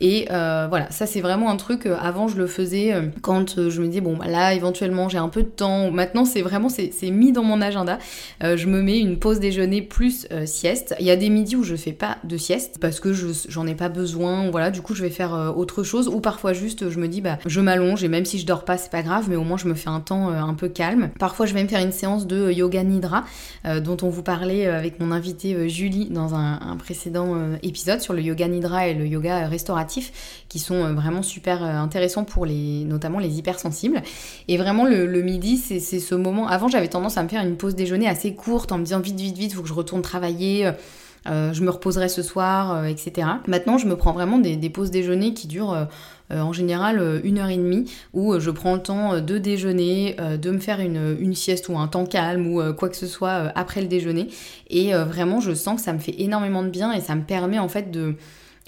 Et 0.00 0.26
euh, 0.30 0.66
voilà, 0.68 0.90
ça 0.90 1.06
c'est 1.06 1.20
vraiment 1.20 1.50
un 1.50 1.56
truc, 1.56 1.86
euh, 1.86 1.96
avant 1.98 2.28
je 2.28 2.36
le 2.36 2.46
faisais 2.46 2.92
euh, 2.92 3.02
quand 3.22 3.68
je 3.68 3.80
me 3.80 3.88
disais, 3.88 4.00
bon 4.00 4.16
bah, 4.16 4.26
là 4.26 4.52
éventuellement 4.52 5.08
j'ai 5.08 5.18
un 5.18 5.28
peu 5.28 5.42
de 5.42 5.48
temps, 5.48 5.90
maintenant 5.90 6.24
c'est 6.24 6.42
vraiment, 6.42 6.68
c'est 6.68 6.92
mis 7.10 7.32
dans 7.32 7.42
mon 7.42 7.62
agenda, 7.62 7.98
je 8.42 8.66
me 8.66 8.82
mets 8.82 8.98
une 8.98 9.18
pause 9.18 9.40
déjeuner 9.40 9.82
plus 9.82 10.26
sieste. 10.44 10.94
Il 11.00 11.06
y 11.06 11.10
a 11.10 11.16
des 11.16 11.30
midis 11.30 11.56
où 11.56 11.62
je 11.62 11.76
fais 11.76 11.92
pas 11.92 12.18
de 12.24 12.36
sieste 12.36 12.78
parce 12.80 13.00
que 13.00 13.12
j'en 13.12 13.66
ai 13.66 13.74
pas 13.74 13.88
besoin, 13.88 14.50
voilà, 14.50 14.70
du 14.70 14.82
coup 14.82 14.94
je 14.94 15.02
vais 15.02 15.10
faire 15.10 15.54
autre 15.56 15.82
chose, 15.82 16.08
ou 16.08 16.20
parfois 16.20 16.52
juste 16.52 16.90
je 16.90 16.98
me 16.98 17.08
dis, 17.08 17.20
bah 17.20 17.38
je 17.46 17.60
m'allonge 17.60 18.04
et 18.04 18.08
même 18.08 18.24
si 18.24 18.38
je 18.38 18.46
dors 18.46 18.64
pas 18.64 18.76
c'est 18.76 18.90
pas 18.90 19.02
grave, 19.02 19.26
mais 19.28 19.36
au 19.36 19.44
moins 19.44 19.56
je 19.56 19.68
me 19.68 19.74
fais 19.74 19.88
un 19.88 20.00
temps 20.00 20.28
un 20.28 20.54
peu 20.54 20.65
calme. 20.68 21.10
Parfois 21.18 21.46
je 21.46 21.54
vais 21.54 21.62
me 21.62 21.68
faire 21.68 21.82
une 21.82 21.92
séance 21.92 22.26
de 22.26 22.50
yoga 22.50 22.82
nidra 22.82 23.24
dont 23.64 23.96
on 24.02 24.08
vous 24.08 24.22
parlait 24.22 24.66
avec 24.66 25.00
mon 25.00 25.10
invité 25.10 25.68
Julie 25.68 26.08
dans 26.10 26.34
un, 26.34 26.76
précédent 26.78 27.36
épisode 27.62 28.00
sur 28.00 28.12
le 28.12 28.22
yoga 28.22 28.48
nidra 28.48 28.88
et 28.88 28.94
le 28.94 29.06
yoga 29.06 29.48
restauratif 29.48 30.44
qui 30.48 30.58
sont 30.58 30.94
vraiment 30.94 31.22
super 31.22 31.62
intéressants 31.62 32.24
pour 32.24 32.46
les 32.46 32.84
notamment 32.84 33.18
les 33.18 33.38
hypersensibles. 33.38 34.02
Et 34.48 34.56
vraiment 34.56 34.84
le, 34.84 35.06
le 35.06 35.22
midi 35.22 35.56
c'est 35.56 35.80
ce 35.80 36.14
moment. 36.14 36.48
Avant 36.48 36.68
j'avais 36.68 36.88
tendance 36.88 37.16
à 37.16 37.22
me 37.22 37.28
faire 37.28 37.44
une 37.44 37.56
pause 37.56 37.74
déjeuner 37.74 38.08
assez 38.08 38.34
courte 38.34 38.72
en 38.72 38.78
me 38.78 38.84
disant 38.84 39.00
vite 39.00 39.18
vite 39.18 39.36
vite 39.36 39.52
faut 39.54 39.62
que 39.62 39.68
je 39.68 39.74
retourne 39.74 40.02
travailler. 40.02 40.70
Euh, 41.28 41.52
je 41.52 41.62
me 41.62 41.70
reposerai 41.70 42.08
ce 42.08 42.22
soir, 42.22 42.74
euh, 42.74 42.84
etc. 42.84 43.26
Maintenant, 43.46 43.78
je 43.78 43.86
me 43.86 43.96
prends 43.96 44.12
vraiment 44.12 44.38
des, 44.38 44.70
pauses 44.70 44.90
déjeuner 44.90 45.34
qui 45.34 45.46
durent 45.46 45.88
euh, 46.30 46.40
en 46.40 46.52
général 46.52 47.20
une 47.24 47.38
heure 47.38 47.48
et 47.48 47.56
demie, 47.56 47.90
où 48.12 48.38
je 48.38 48.50
prends 48.50 48.74
le 48.74 48.82
temps 48.82 49.20
de 49.20 49.38
déjeuner, 49.38 50.16
de 50.40 50.50
me 50.50 50.58
faire 50.58 50.80
une, 50.80 51.16
une, 51.20 51.34
sieste 51.34 51.68
ou 51.68 51.78
un 51.78 51.86
temps 51.86 52.06
calme 52.06 52.48
ou 52.48 52.72
quoi 52.74 52.88
que 52.88 52.96
ce 52.96 53.06
soit 53.06 53.52
après 53.54 53.80
le 53.80 53.86
déjeuner. 53.86 54.28
Et 54.68 54.92
vraiment, 54.92 55.40
je 55.40 55.54
sens 55.54 55.76
que 55.76 55.82
ça 55.82 55.92
me 55.92 55.98
fait 56.00 56.20
énormément 56.20 56.62
de 56.62 56.68
bien 56.68 56.92
et 56.92 57.00
ça 57.00 57.14
me 57.14 57.22
permet 57.22 57.60
en 57.60 57.68
fait 57.68 57.90
de 57.92 58.16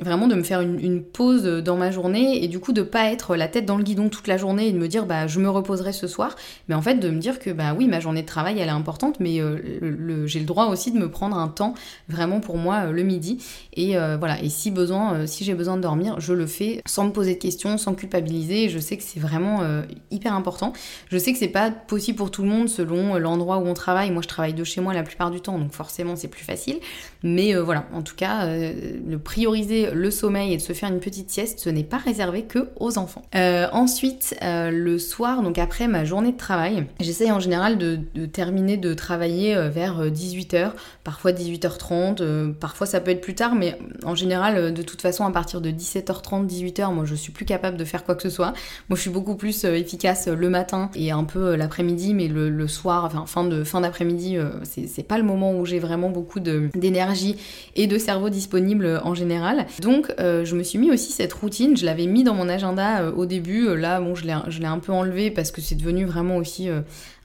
vraiment 0.01 0.29
de 0.29 0.35
me 0.35 0.43
faire 0.43 0.61
une, 0.61 1.03
pause 1.03 1.45
dans 1.45 1.77
ma 1.77 1.91
journée 1.91 2.45
et 2.45 2.49
du 2.49 2.61
coup 2.61 2.73
de 2.73 2.83
pas 2.83 3.11
être 3.11 3.35
la 3.37 3.49
tête 3.49 3.65
dans 3.65 3.77
le 3.77 3.83
guidon 3.83 4.09
toute 4.09 4.27
la 4.27 4.37
journée 4.37 4.69
et 4.69 4.73
de 4.73 4.79
me 4.79 4.89
dire 4.89 5.07
bah 5.07 5.27
je 5.27 5.41
me 5.41 5.49
reposerai 5.49 5.93
ce 5.93 6.07
soir. 6.07 6.37
Mais 6.69 6.75
en 6.75 6.83
fait 6.83 6.97
de 6.97 7.11
me 7.11 7.19
dire 7.19 7.39
que 7.39 7.51
bah 7.51 7.75
oui 7.77 7.89
ma 7.89 8.01
journée 8.01 8.23
de 8.23 8.27
travail 8.27 8.59
elle 8.59 8.69
est 8.69 8.73
importante 8.73 9.19
mais 9.21 9.41
euh, 9.41 10.27
j'ai 10.27 10.39
le 10.39 10.47
droit 10.47 10.67
aussi 10.67 10.93
de 10.93 10.99
me 10.99 11.11
prendre 11.11 11.37
un 11.37 11.49
temps 11.49 11.75
vraiment 12.09 12.41
pour 12.41 12.57
moi 12.57 12.87
euh, 12.87 12.93
le 12.93 13.03
midi. 13.03 13.45
Et 13.75 13.97
euh, 13.97 14.17
voilà. 14.17 14.41
Et 14.43 14.49
si 14.49 14.71
besoin 14.71 15.27
si 15.27 15.45
j'ai 15.45 15.55
besoin 15.55 15.77
de 15.77 15.83
dormir 15.83 16.21
je 16.21 16.33
le 16.33 16.47
fais 16.47 16.83
sans 16.87 17.05
me 17.05 17.11
poser 17.11 17.35
de 17.35 17.41
questions 17.41 17.79
sans 17.79 17.95
culpabiliser. 17.95 18.69
Je 18.69 18.79
sais 18.79 18.97
que 18.97 19.03
c'est 19.03 19.21
vraiment 19.21 19.63
hyper 20.11 20.35
important. 20.35 20.73
Je 21.09 21.19
sais 21.19 21.33
que 21.33 21.39
c'est 21.39 21.49
pas 21.49 21.71
possible 21.71 22.19
pour 22.19 22.31
tout 22.31 22.43
le 22.43 22.49
monde 22.49 22.69
selon 22.69 23.17
l'endroit 23.19 23.59
où 23.59 23.67
on 23.67 23.75
travaille. 23.75 24.11
Moi 24.11 24.23
je 24.23 24.29
travaille 24.29 24.55
de 24.55 24.65
chez 24.65 24.81
moi 24.81 24.95
la 24.95 25.03
plupart 25.03 25.31
du 25.31 25.41
temps 25.41 25.59
donc 25.59 25.73
forcément 25.73 26.17
c'est 26.17 26.29
plus 26.29 26.45
facile. 26.45 26.79
Mais 27.23 27.55
voilà. 27.55 27.87
En 27.93 28.03
tout 28.03 28.17
cas 28.17 28.47
le 28.47 29.19
prioriser 29.19 29.88
le 29.92 30.11
sommeil 30.11 30.53
et 30.53 30.57
de 30.57 30.62
se 30.62 30.72
faire 30.72 30.90
une 30.90 31.01
petite 31.01 31.31
sieste, 31.31 31.61
ce 31.61 31.70
n'est 31.70 31.85
pas 31.85 31.98
réservé 31.98 32.42
que 32.42 32.68
aux 32.77 32.98
enfants. 32.98 33.22
Euh, 33.35 33.66
ensuite, 33.72 34.37
euh, 34.42 34.70
le 34.70 34.98
soir, 34.98 35.42
donc 35.42 35.59
après 35.59 35.88
ma 35.88 36.05
journée 36.05 36.33
de 36.33 36.37
travail, 36.37 36.87
j'essaye 37.01 37.31
en 37.31 37.40
général 37.40 37.79
de, 37.79 37.98
terminer 38.27 38.77
de 38.77 38.94
travailler 38.94 39.55
euh, 39.55 39.68
vers 39.68 40.07
18h, 40.07 40.72
parfois 41.05 41.33
18h30, 41.33 42.55
parfois 42.55 42.87
ça 42.87 43.01
peut 43.01 43.11
être 43.11 43.20
plus 43.20 43.35
tard, 43.35 43.55
mais 43.55 43.79
en 44.05 44.14
général, 44.14 44.72
de 44.72 44.83
toute 44.83 45.03
façon, 45.03 45.24
à 45.24 45.31
partir 45.31 45.61
de 45.61 45.70
17h30, 45.70 46.46
18h, 46.46 46.92
moi 46.92 47.05
je 47.05 47.14
suis 47.14 47.33
plus 47.33 47.44
capable 47.44 47.77
de 47.77 47.85
faire 47.85 48.05
quoi 48.05 48.14
que 48.14 48.22
ce 48.22 48.31
soit. 48.31 48.53
Moi 48.88 48.96
je 48.96 49.01
suis 49.01 49.11
beaucoup 49.11 49.37
plus 49.37 49.64
efficace 49.64 50.29
le 50.29 50.51
matin 50.51 50.90
et 50.94 51.11
un 51.11 51.24
peu 51.24 51.55
l'après-midi, 51.55 52.14
mais 52.14 52.29
le, 52.29 52.68
soir, 52.68 53.05
enfin 53.05 53.24
fin 53.27 53.64
fin 53.64 53.81
d'après-midi, 53.81 54.37
c'est 54.64 55.03
pas 55.03 55.18
le 55.18 55.24
moment 55.24 55.53
où 55.53 55.64
j'ai 55.64 55.79
vraiment 55.79 56.11
beaucoup 56.11 56.40
d'énergie 56.40 57.37
et 57.77 57.87
de 57.87 57.98
cerveau 57.98 58.29
disponible 58.29 59.01
en 59.05 59.14
général. 59.14 59.66
Donc 59.81 60.12
euh, 60.19 60.45
je 60.45 60.57
me 60.57 60.62
suis 60.62 60.79
mis 60.79 60.91
aussi 60.91 61.12
cette 61.12 61.33
routine, 61.33 61.77
je 61.77 61.85
l'avais 61.85 62.07
mis 62.07 62.25
dans 62.25 62.35
mon 62.35 62.49
agenda 62.49 63.03
euh, 63.03 63.12
au 63.12 63.27
début, 63.27 63.69
euh, 63.69 63.75
là 63.75 64.01
bon 64.01 64.14
je 64.14 64.25
l'ai 64.25 64.67
un 64.67 64.79
peu 64.79 64.93
enlevé 64.93 65.31
parce 65.31 65.51
que 65.51 65.61
c'est 65.61 65.77
devenu 65.77 66.05
vraiment 66.05 66.37
aussi 66.37 66.69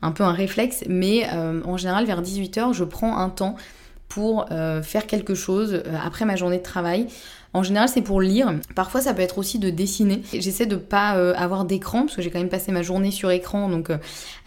un 0.02 0.12
peu 0.12 0.24
un 0.24 0.34
réflexe, 0.34 0.84
mais 0.88 1.28
en 1.30 1.78
général 1.78 2.06
vers 2.06 2.22
18h 2.22 2.74
je 2.74 2.84
prends 2.84 3.18
un 3.18 3.30
temps 3.30 3.56
pour 4.08 4.48
faire 4.84 5.08
quelque 5.08 5.34
chose 5.34 5.82
après 6.04 6.26
ma 6.26 6.36
journée 6.36 6.58
de 6.58 6.64
travail. 6.64 7.08
En 7.54 7.62
général, 7.62 7.88
c'est 7.88 8.02
pour 8.02 8.20
lire. 8.20 8.52
Parfois, 8.74 9.00
ça 9.00 9.14
peut 9.14 9.22
être 9.22 9.38
aussi 9.38 9.60
de 9.60 9.70
dessiner. 9.70 10.24
J'essaie 10.34 10.66
de 10.66 10.76
pas 10.76 11.18
euh, 11.18 11.36
avoir 11.38 11.66
d'écran 11.66 12.02
parce 12.02 12.16
que 12.16 12.22
j'ai 12.24 12.32
quand 12.32 12.40
même 12.40 12.50
passé 12.50 12.72
ma 12.72 12.82
journée 12.82 13.12
sur 13.12 13.30
écran. 13.30 13.70
Donc, 13.70 13.92
euh, 13.92 13.98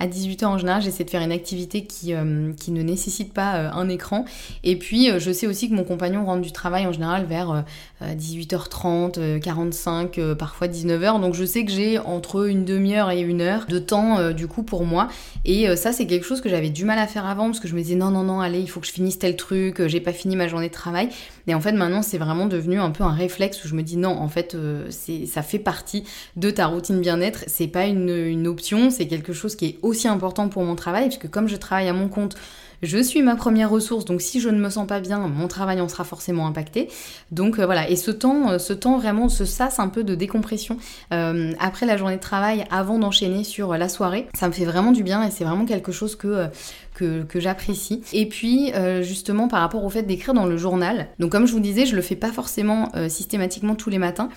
à 0.01 0.09
18h 0.09 0.45
en 0.47 0.59
général, 0.59 0.83
j'essaie 0.83 1.05
de 1.05 1.11
faire 1.11 1.23
une 1.23 1.31
activité 1.31 1.85
qui, 1.85 2.14
euh, 2.14 2.53
qui 2.55 2.73
ne 2.73 2.83
nécessite 2.83 3.33
pas 3.33 3.71
un 3.73 3.88
écran. 3.88 4.25
Et 4.64 4.77
puis, 4.77 5.11
je 5.19 5.31
sais 5.31 5.47
aussi 5.47 5.71
que 5.71 5.75
mon 5.75 5.85
compagnon 5.85 6.25
rentre 6.25 6.42
du 6.42 6.51
travail 6.51 6.85
en 6.87 6.92
général 6.92 7.27
vers 7.27 7.64
18h30, 8.03 9.40
45, 9.40 10.21
parfois 10.37 10.66
19h. 10.66 11.21
Donc, 11.21 11.35
je 11.35 11.45
sais 11.45 11.64
que 11.64 11.71
j'ai 11.71 11.99
entre 12.01 12.49
une 12.49 12.64
demi-heure 12.64 13.12
et 13.12 13.21
une 13.21 13.40
heure 13.40 13.66
de 13.69 13.79
temps 13.79 14.33
du 14.33 14.49
coup 14.49 14.64
pour 14.64 14.85
moi. 14.85 15.09
Et 15.45 15.75
ça, 15.77 15.92
c'est 15.92 16.07
quelque 16.07 16.27
chose 16.27 16.40
que 16.40 16.49
j'avais 16.49 16.71
du 16.71 16.85
mal 16.85 16.99
à 16.99 17.07
faire 17.07 17.27
avant 17.27 17.47
parce 17.47 17.61
que 17.61 17.69
je 17.69 17.75
me 17.75 17.81
disais 17.81 17.95
non, 17.95 18.11
non, 18.11 18.25
non, 18.25 18.40
allez, 18.40 18.61
il 18.61 18.69
faut 18.69 18.81
que 18.81 18.87
je 18.87 18.92
finisse 18.92 19.19
tel 19.19 19.37
truc. 19.37 19.87
J'ai 19.87 20.01
pas 20.01 20.12
fini 20.12 20.37
ma 20.37 20.49
journée 20.49 20.69
de 20.69 20.75
travail. 20.75 21.09
Et 21.47 21.55
en 21.55 21.61
fait, 21.61 21.73
maintenant, 21.73 22.03
c'est 22.03 22.19
vraiment 22.19 22.47
devenu 22.47 22.81
un 22.81 22.90
un 23.05 23.13
réflexe 23.13 23.65
où 23.65 23.69
je 23.69 23.75
me 23.75 23.83
dis 23.83 23.97
non, 23.97 24.11
en 24.11 24.29
fait, 24.29 24.55
euh, 24.55 24.87
c'est, 24.91 25.27
ça 25.27 25.43
fait 25.43 25.59
partie 25.59 26.05
de 26.37 26.51
ta 26.51 26.67
routine 26.67 27.01
bien-être. 27.01 27.45
C'est 27.47 27.67
pas 27.67 27.87
une, 27.87 28.09
une 28.09 28.47
option, 28.47 28.91
c'est 28.91 29.07
quelque 29.07 29.33
chose 29.33 29.57
qui 29.57 29.67
est 29.67 29.79
aussi 29.83 30.09
important 30.09 30.49
pour 30.49 30.65
mon 30.65 30.77
travail, 30.77 31.09
puisque 31.09 31.29
comme 31.31 31.49
je 31.49 31.57
travaille 31.57 31.89
à 31.89 31.93
mon 31.93 32.09
compte, 32.09 32.37
je 32.83 32.99
suis 32.99 33.23
ma 33.23 33.37
première 33.37 33.71
ressource, 33.71 34.05
donc 34.05 34.21
si 34.21 34.39
je 34.39 34.51
ne 34.51 34.59
me 34.59 34.69
sens 34.69 34.87
pas 34.87 35.01
bien, 35.01 35.19
mon 35.19 35.49
travail 35.49 35.81
en 35.81 35.89
sera 35.89 36.05
forcément 36.05 36.47
impacté. 36.47 36.89
Donc 37.31 37.59
euh, 37.59 37.65
voilà, 37.65 37.89
et 37.89 37.97
ce 37.97 38.11
temps, 38.11 38.51
euh, 38.51 38.59
ce 38.59 38.75
temps 38.75 38.99
vraiment, 38.99 39.31
ce 39.31 39.47
sas 39.47 39.79
un 39.79 39.89
peu 39.89 40.05
de 40.05 40.15
décompression 40.15 40.77
après 41.11 41.87
la 41.87 41.97
journée 41.97 42.17
de 42.17 42.21
travail, 42.21 42.65
avant 42.71 42.99
d'enchaîner 42.99 43.45
sur 43.45 43.77
la 43.77 43.89
soirée, 43.89 44.29
ça 44.35 44.47
me 44.49 44.53
fait 44.53 44.65
vraiment 44.65 44.93
du 44.93 45.03
bien 45.03 45.27
et 45.27 45.31
c'est 45.31 45.45
vraiment 45.45 45.65
quelque 45.65 45.93
chose 45.93 46.17
que 46.17 46.49
que, 46.97 47.41
j'apprécie. 47.41 48.03
Et 48.13 48.27
puis 48.27 48.73
euh, 48.75 49.03
justement 49.03 49.49
par 49.49 49.61
rapport 49.61 49.85
au 49.85 49.91
fait 49.91 50.03
d'écrire 50.03 50.35
dans 50.35 50.47
le 50.47 50.57
journal. 50.57 51.09
Donc 51.19 51.31
comme 51.31 51.47
je 51.47 51.53
vous 51.53 51.61
disais, 51.61 51.87
je 51.87 51.95
le 51.95 52.03
fais 52.03 52.17
pas 52.17 52.33
forcément 52.33 52.91
euh, 52.97 53.09
systématiquement 53.09 53.75
tous 53.75 53.91
les 53.91 53.99
matins. 53.99 54.29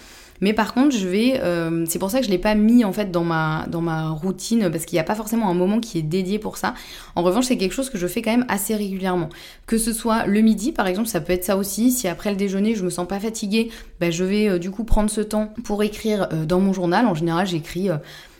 Mais 0.41 0.53
par 0.53 0.73
contre, 0.73 0.95
je 0.95 1.05
vais, 1.05 1.41
euh, 1.43 1.83
c'est 1.85 1.99
pour 1.99 2.11
ça 2.11 2.19
que 2.19 2.25
je 2.25 2.31
l'ai 2.31 2.37
pas 2.37 2.55
mis 2.55 2.85
en 2.85 2.93
fait 2.93 3.11
dans 3.11 3.25
ma 3.25 4.09
routine 4.09 4.69
parce 4.71 4.85
qu'il 4.85 4.95
n'y 4.95 5.01
a 5.01 5.03
pas 5.03 5.15
forcément 5.15 5.49
un 5.49 5.53
moment 5.53 5.81
qui 5.81 5.97
est 5.97 6.01
dédié 6.01 6.39
pour 6.39 6.55
ça. 6.55 6.75
En 7.15 7.23
revanche, 7.23 7.45
c'est 7.45 7.57
quelque 7.57 7.73
chose 7.73 7.89
que 7.89 7.97
je 7.97 8.07
fais 8.07 8.21
quand 8.21 8.31
même 8.31 8.45
assez 8.47 8.73
régulièrement. 8.73 9.27
Que 9.67 9.77
ce 9.77 9.91
soit 9.91 10.25
le 10.27 10.39
midi, 10.39 10.71
par 10.71 10.87
exemple, 10.87 11.09
ça 11.09 11.19
peut 11.19 11.33
être 11.33 11.43
ça 11.43 11.57
aussi. 11.57 11.91
Si 11.91 12.07
après 12.07 12.29
le 12.29 12.37
déjeuner, 12.37 12.73
je 12.73 12.85
me 12.85 12.89
sens 12.89 13.05
pas 13.05 13.19
fatiguée, 13.19 13.69
ben, 13.99 14.13
je 14.13 14.23
vais 14.23 14.59
du 14.59 14.71
coup 14.71 14.85
prendre 14.85 15.09
ce 15.09 15.19
temps 15.19 15.53
pour 15.65 15.83
écrire 15.83 16.29
dans 16.47 16.61
mon 16.61 16.71
journal. 16.71 17.05
En 17.05 17.15
général, 17.15 17.45
j'écris 17.45 17.89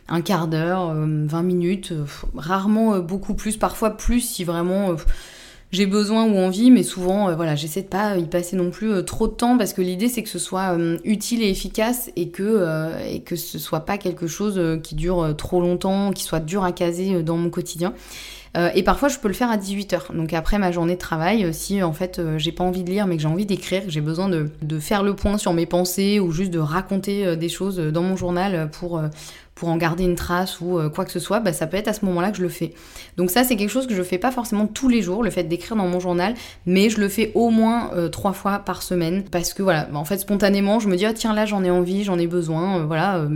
un 0.10 0.22
quart 0.22 0.48
d'heure, 0.48 0.93
20 0.93 0.98
euh, 0.98 1.43
minutes, 1.43 1.91
euh, 1.91 2.06
rarement 2.36 2.95
euh, 2.95 3.00
beaucoup 3.00 3.36
plus, 3.36 3.58
parfois 3.58 3.91
plus 3.91 4.22
si 4.22 4.43
vraiment 4.43 4.95
j'ai 5.72 5.86
besoin 5.86 6.26
ou 6.26 6.36
envie, 6.36 6.72
mais 6.72 6.82
souvent, 6.82 7.36
voilà, 7.36 7.56
j'essaie 7.56 7.84
de 7.84 7.88
pas 7.88 8.17
y 8.17 8.26
passer 8.26 8.56
non 8.56 8.72
plus 8.72 9.06
trop 9.06 9.28
de 9.28 9.34
temps 9.34 9.56
parce 9.56 9.74
que 9.74 9.84
l'idée 9.84 10.08
c'est 10.08 10.24
que 10.24 10.30
ce 10.30 10.39
soit 10.39 10.76
utile 11.04 11.43
et 11.43 11.50
efficace 11.50 12.10
et 12.15 12.30
que 12.30 12.91
et 13.08 13.19
que 13.19 13.36
ce 13.36 13.60
soit 13.60 13.82
pas 13.82 14.00
quelque 14.00 14.26
chose 14.26 14.60
qui 14.82 14.95
dure 14.95 15.36
trop 15.38 15.62
longtemps, 15.62 16.10
qui 16.10 16.24
soit 16.24 16.39
dur 16.39 16.63
à 16.63 16.72
caser 16.72 17.22
dans 17.22 17.38
mon 17.38 17.52
quotidien. 17.52 17.93
et 18.74 18.82
parfois, 18.82 19.10
je 19.10 19.19
peux 19.19 19.28
le 19.28 19.36
faire 19.36 19.52
à 19.52 19.58
18h. 19.58 20.15
Donc 20.15 20.34
après 20.34 20.58
ma 20.58 20.72
journée 20.72 20.95
de 20.95 21.00
travail, 21.00 21.54
si 21.54 21.84
en 21.84 21.93
fait 21.93 22.19
j'ai 22.38 22.52
pas 22.52 22.63
envie 22.63 22.84
de 22.84 22.89
lire 22.89 23.06
mais 23.06 23.17
que 23.17 23.22
j'ai 23.22 23.28
envie 23.28 23.45
d'écrire, 23.45 23.86
que 23.86 23.91
j'ai 23.91 24.02
besoin 24.02 24.28
de, 24.28 24.50
de, 24.63 24.80
faire 24.80 25.04
le 25.04 25.15
point 25.15 25.38
sur 25.38 25.54
mes 25.54 25.67
pensées 25.67 26.19
ou 26.19 26.32
juste 26.32 26.50
de 26.50 26.58
raconter 26.58 27.38
des 27.38 27.50
choses 27.50 27.78
dans 27.78 28.02
mon 28.02 28.15
journal 28.15 28.72
pour 28.72 29.00
pour 29.60 29.67
en 29.67 29.76
garder 29.76 30.06
une 30.06 30.15
trace 30.15 30.62
ou 30.62 30.80
euh, 30.80 30.88
quoi 30.88 31.04
que 31.04 31.12
ce 31.12 31.19
soit, 31.19 31.41
bah, 31.41 31.52
ça 31.52 31.67
peut 31.67 31.76
être 31.76 31.89
à 31.89 31.93
ce 31.93 32.06
moment-là 32.06 32.32
que 32.32 32.38
je 32.38 32.41
le 32.41 32.48
fais. 32.48 32.74
Donc 33.17 33.30
ça, 33.30 33.43
c'est 33.43 33.58
quelque 33.58 33.69
chose 33.69 33.88
que 33.88 33.93
je 33.93 34.02
fais 34.04 34.17
pas 34.17 34.32
forcément 34.32 34.67
tous 34.67 34.88
les 34.88 35.02
jours, 35.02 35.22
le 35.22 35.30
fait 35.30 35.43
d'écrire 35.43 35.76
dans 35.76 35.88
mon 35.88 36.00
journal, 36.00 36.34
mais 36.65 36.89
je 36.89 37.02
le 37.02 37.10
fais 37.10 37.34
au 37.36 37.50
moins 37.50 37.91
euh, 37.93 38.08
trois 38.08 38.32
fois 38.32 38.60
par 38.60 38.82
semaine 38.82 39.26
parce 39.30 39.54
que 39.54 39.62
voilà, 39.62 39.89
en 39.93 40.06
fait 40.06 40.17
spontanément, 40.17 40.80
je 40.80 40.88
me 40.88 40.95
dis 40.95 41.06
ah 41.06 41.12
tiens 41.12 41.34
là 41.34 41.45
j'en 41.45 41.62
ai 41.65 41.69
envie, 41.69 42.06
j'en 42.06 42.17
ai 42.17 42.26
besoin, 42.26 42.80
euh, 42.80 42.86
voilà, 42.86 43.28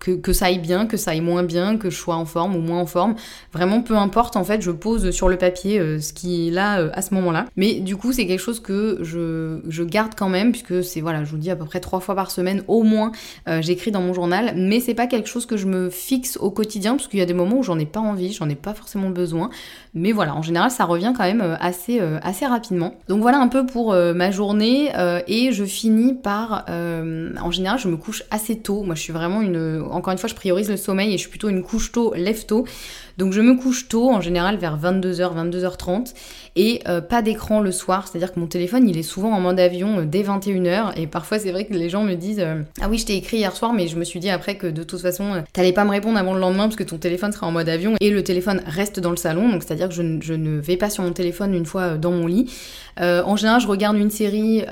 que, 0.00 0.10
que, 0.10 0.32
ça 0.32 0.46
aille 0.46 0.58
bien, 0.58 0.86
que 0.86 0.96
ça 0.96 1.12
aille 1.12 1.20
moins 1.20 1.44
bien, 1.44 1.76
que 1.76 1.88
je 1.88 1.96
sois 1.96 2.16
en 2.16 2.24
forme 2.24 2.56
ou 2.56 2.60
moins 2.60 2.80
en 2.80 2.86
forme, 2.86 3.14
vraiment 3.52 3.80
peu 3.80 3.96
importe 3.96 4.34
en 4.34 4.42
fait, 4.42 4.62
je 4.62 4.72
pose 4.72 5.12
sur 5.12 5.28
le 5.28 5.36
papier 5.36 6.00
ce 6.00 6.12
qui 6.12 6.48
est 6.48 6.50
là 6.50 6.90
à 6.92 7.00
ce 7.02 7.14
moment-là. 7.14 7.46
Mais 7.54 7.74
du 7.74 7.96
coup, 7.96 8.12
c'est 8.12 8.26
quelque 8.26 8.40
chose 8.40 8.58
que 8.58 8.98
je, 9.02 9.60
je 9.68 9.84
garde 9.84 10.14
quand 10.16 10.28
même 10.28 10.50
puisque 10.50 10.82
c'est 10.82 11.00
voilà, 11.00 11.22
je 11.22 11.30
vous 11.30 11.38
dis 11.38 11.50
à 11.50 11.56
peu 11.56 11.64
près 11.64 11.78
trois 11.78 12.00
fois 12.00 12.16
par 12.16 12.32
semaine 12.32 12.64
au 12.66 12.82
moins, 12.82 13.12
j'écris 13.60 13.92
dans 13.92 14.02
mon 14.02 14.14
journal, 14.14 14.54
mais 14.56 14.80
c'est 14.80 14.94
pas 14.94 15.06
quelque 15.06 15.28
chose 15.28 15.46
que 15.46 15.59
je 15.60 15.66
me 15.66 15.90
fixe 15.90 16.36
au 16.38 16.50
quotidien, 16.50 16.96
parce 16.96 17.06
qu'il 17.06 17.20
y 17.20 17.22
a 17.22 17.26
des 17.26 17.34
moments 17.34 17.58
où 17.58 17.62
j'en 17.62 17.78
ai 17.78 17.86
pas 17.86 18.00
envie, 18.00 18.32
j'en 18.32 18.48
ai 18.48 18.56
pas 18.56 18.74
forcément 18.74 19.10
besoin. 19.10 19.50
Mais 19.94 20.12
voilà, 20.12 20.34
en 20.34 20.42
général, 20.42 20.70
ça 20.70 20.84
revient 20.84 21.12
quand 21.16 21.24
même 21.24 21.40
euh, 21.40 21.56
assez, 21.60 22.00
euh, 22.00 22.18
assez 22.22 22.46
rapidement. 22.46 22.94
Donc 23.08 23.22
voilà 23.22 23.38
un 23.38 23.48
peu 23.48 23.66
pour 23.66 23.92
euh, 23.92 24.14
ma 24.14 24.30
journée. 24.30 24.90
et 25.26 25.52
je 25.52 25.64
finis 25.64 26.14
par... 26.14 26.64
en 26.68 27.50
général, 27.50 27.78
je 27.78 27.88
me 27.88 27.96
couche 27.96 28.22
assez 28.30 28.58
tôt. 28.58 28.82
Moi, 28.82 28.94
je 28.94 29.02
suis 29.02 29.12
vraiment 29.12 29.40
une... 29.40 29.82
Encore 29.90 30.12
une 30.12 30.18
fois, 30.18 30.28
je 30.28 30.34
priorise 30.34 30.70
le 30.70 30.76
sommeil 30.76 31.10
et 31.10 31.12
je 31.12 31.22
suis 31.22 31.30
plutôt 31.30 31.48
une 31.48 31.62
couche 31.62 31.92
tôt, 31.92 32.12
lève 32.16 32.44
tôt. 32.46 32.66
Donc 33.20 33.34
je 33.34 33.42
me 33.42 33.54
couche 33.54 33.86
tôt, 33.86 34.08
en 34.08 34.22
général 34.22 34.56
vers 34.56 34.78
22h, 34.78 35.50
22h30, 35.50 36.14
et 36.56 36.80
euh, 36.88 37.02
pas 37.02 37.20
d'écran 37.20 37.60
le 37.60 37.70
soir, 37.70 38.08
c'est-à-dire 38.08 38.32
que 38.32 38.40
mon 38.40 38.46
téléphone 38.46 38.88
il 38.88 38.96
est 38.96 39.02
souvent 39.02 39.30
en 39.32 39.40
mode 39.40 39.60
avion 39.60 39.98
euh, 39.98 40.04
dès 40.06 40.22
21h, 40.22 40.92
et 40.96 41.06
parfois 41.06 41.38
c'est 41.38 41.52
vrai 41.52 41.66
que 41.66 41.74
les 41.74 41.90
gens 41.90 42.02
me 42.02 42.14
disent 42.14 42.40
euh, 42.40 42.62
Ah 42.80 42.88
oui, 42.88 42.96
je 42.96 43.04
t'ai 43.04 43.16
écrit 43.16 43.36
hier 43.36 43.54
soir, 43.54 43.74
mais 43.74 43.88
je 43.88 43.96
me 43.98 44.04
suis 44.04 44.20
dit 44.20 44.30
après 44.30 44.54
que 44.54 44.66
de 44.66 44.82
toute 44.84 45.02
façon 45.02 45.44
t'allais 45.52 45.74
pas 45.74 45.84
me 45.84 45.90
répondre 45.90 46.16
avant 46.16 46.32
le 46.32 46.40
lendemain 46.40 46.64
parce 46.64 46.76
que 46.76 46.82
ton 46.82 46.96
téléphone 46.96 47.30
sera 47.30 47.46
en 47.46 47.52
mode 47.52 47.68
avion, 47.68 47.94
et 48.00 48.08
le 48.08 48.24
téléphone 48.24 48.62
reste 48.64 49.00
dans 49.00 49.10
le 49.10 49.18
salon, 49.18 49.50
donc 49.50 49.64
c'est-à-dire 49.64 49.90
que 49.90 49.94
je, 49.94 50.02
je, 50.22 50.32
ne 50.32 50.58
vais 50.58 50.78
pas 50.78 50.88
sur 50.88 51.04
mon 51.04 51.12
téléphone 51.12 51.54
une 51.54 51.66
fois 51.66 51.98
dans 51.98 52.12
mon 52.12 52.26
lit. 52.26 52.50
en 52.98 53.36
général, 53.36 53.60
je 53.60 53.66
regarde 53.66 53.98
une 53.98 54.10
série 54.10 54.64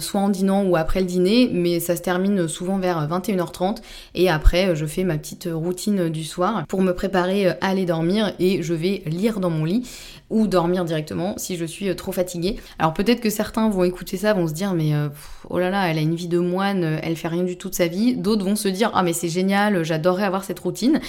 soit 0.00 0.20
en 0.20 0.28
dînant 0.28 0.64
ou 0.64 0.76
après 0.76 1.00
le 1.00 1.06
dîner, 1.06 1.48
mais 1.50 1.80
ça 1.80 1.96
se 1.96 2.02
termine 2.02 2.46
souvent 2.46 2.76
vers 2.76 3.08
21h30, 3.08 3.78
et 4.14 4.28
après 4.28 4.76
je 4.76 4.84
fais 4.84 5.04
ma 5.04 5.16
petite 5.16 5.48
routine 5.50 6.10
du 6.10 6.24
soir 6.24 6.66
pour 6.68 6.82
me 6.82 6.92
préparer 6.92 7.48
à 7.48 7.56
aller 7.62 7.85
dormir 7.86 8.34
et 8.38 8.62
je 8.62 8.74
vais 8.74 9.02
lire 9.06 9.40
dans 9.40 9.50
mon 9.50 9.64
lit 9.64 9.88
ou 10.28 10.46
dormir 10.46 10.84
directement 10.84 11.34
si 11.38 11.56
je 11.56 11.64
suis 11.64 11.94
trop 11.96 12.12
fatiguée. 12.12 12.56
Alors 12.78 12.92
peut-être 12.92 13.20
que 13.20 13.30
certains 13.30 13.70
vont 13.70 13.84
écouter 13.84 14.16
ça, 14.16 14.34
vont 14.34 14.48
se 14.48 14.52
dire 14.52 14.74
mais 14.74 14.92
oh 15.48 15.58
là 15.58 15.70
là, 15.70 15.88
elle 15.88 15.98
a 15.98 16.00
une 16.00 16.16
vie 16.16 16.28
de 16.28 16.38
moine, 16.38 16.98
elle 17.02 17.16
fait 17.16 17.28
rien 17.28 17.44
du 17.44 17.56
tout 17.56 17.70
de 17.70 17.74
sa 17.74 17.86
vie. 17.86 18.16
D'autres 18.16 18.44
vont 18.44 18.56
se 18.56 18.68
dire 18.68 18.90
ah 18.94 19.02
mais 19.02 19.12
c'est 19.12 19.28
génial, 19.28 19.84
j'adorerais 19.84 20.24
avoir 20.24 20.44
cette 20.44 20.58
routine. 20.58 21.00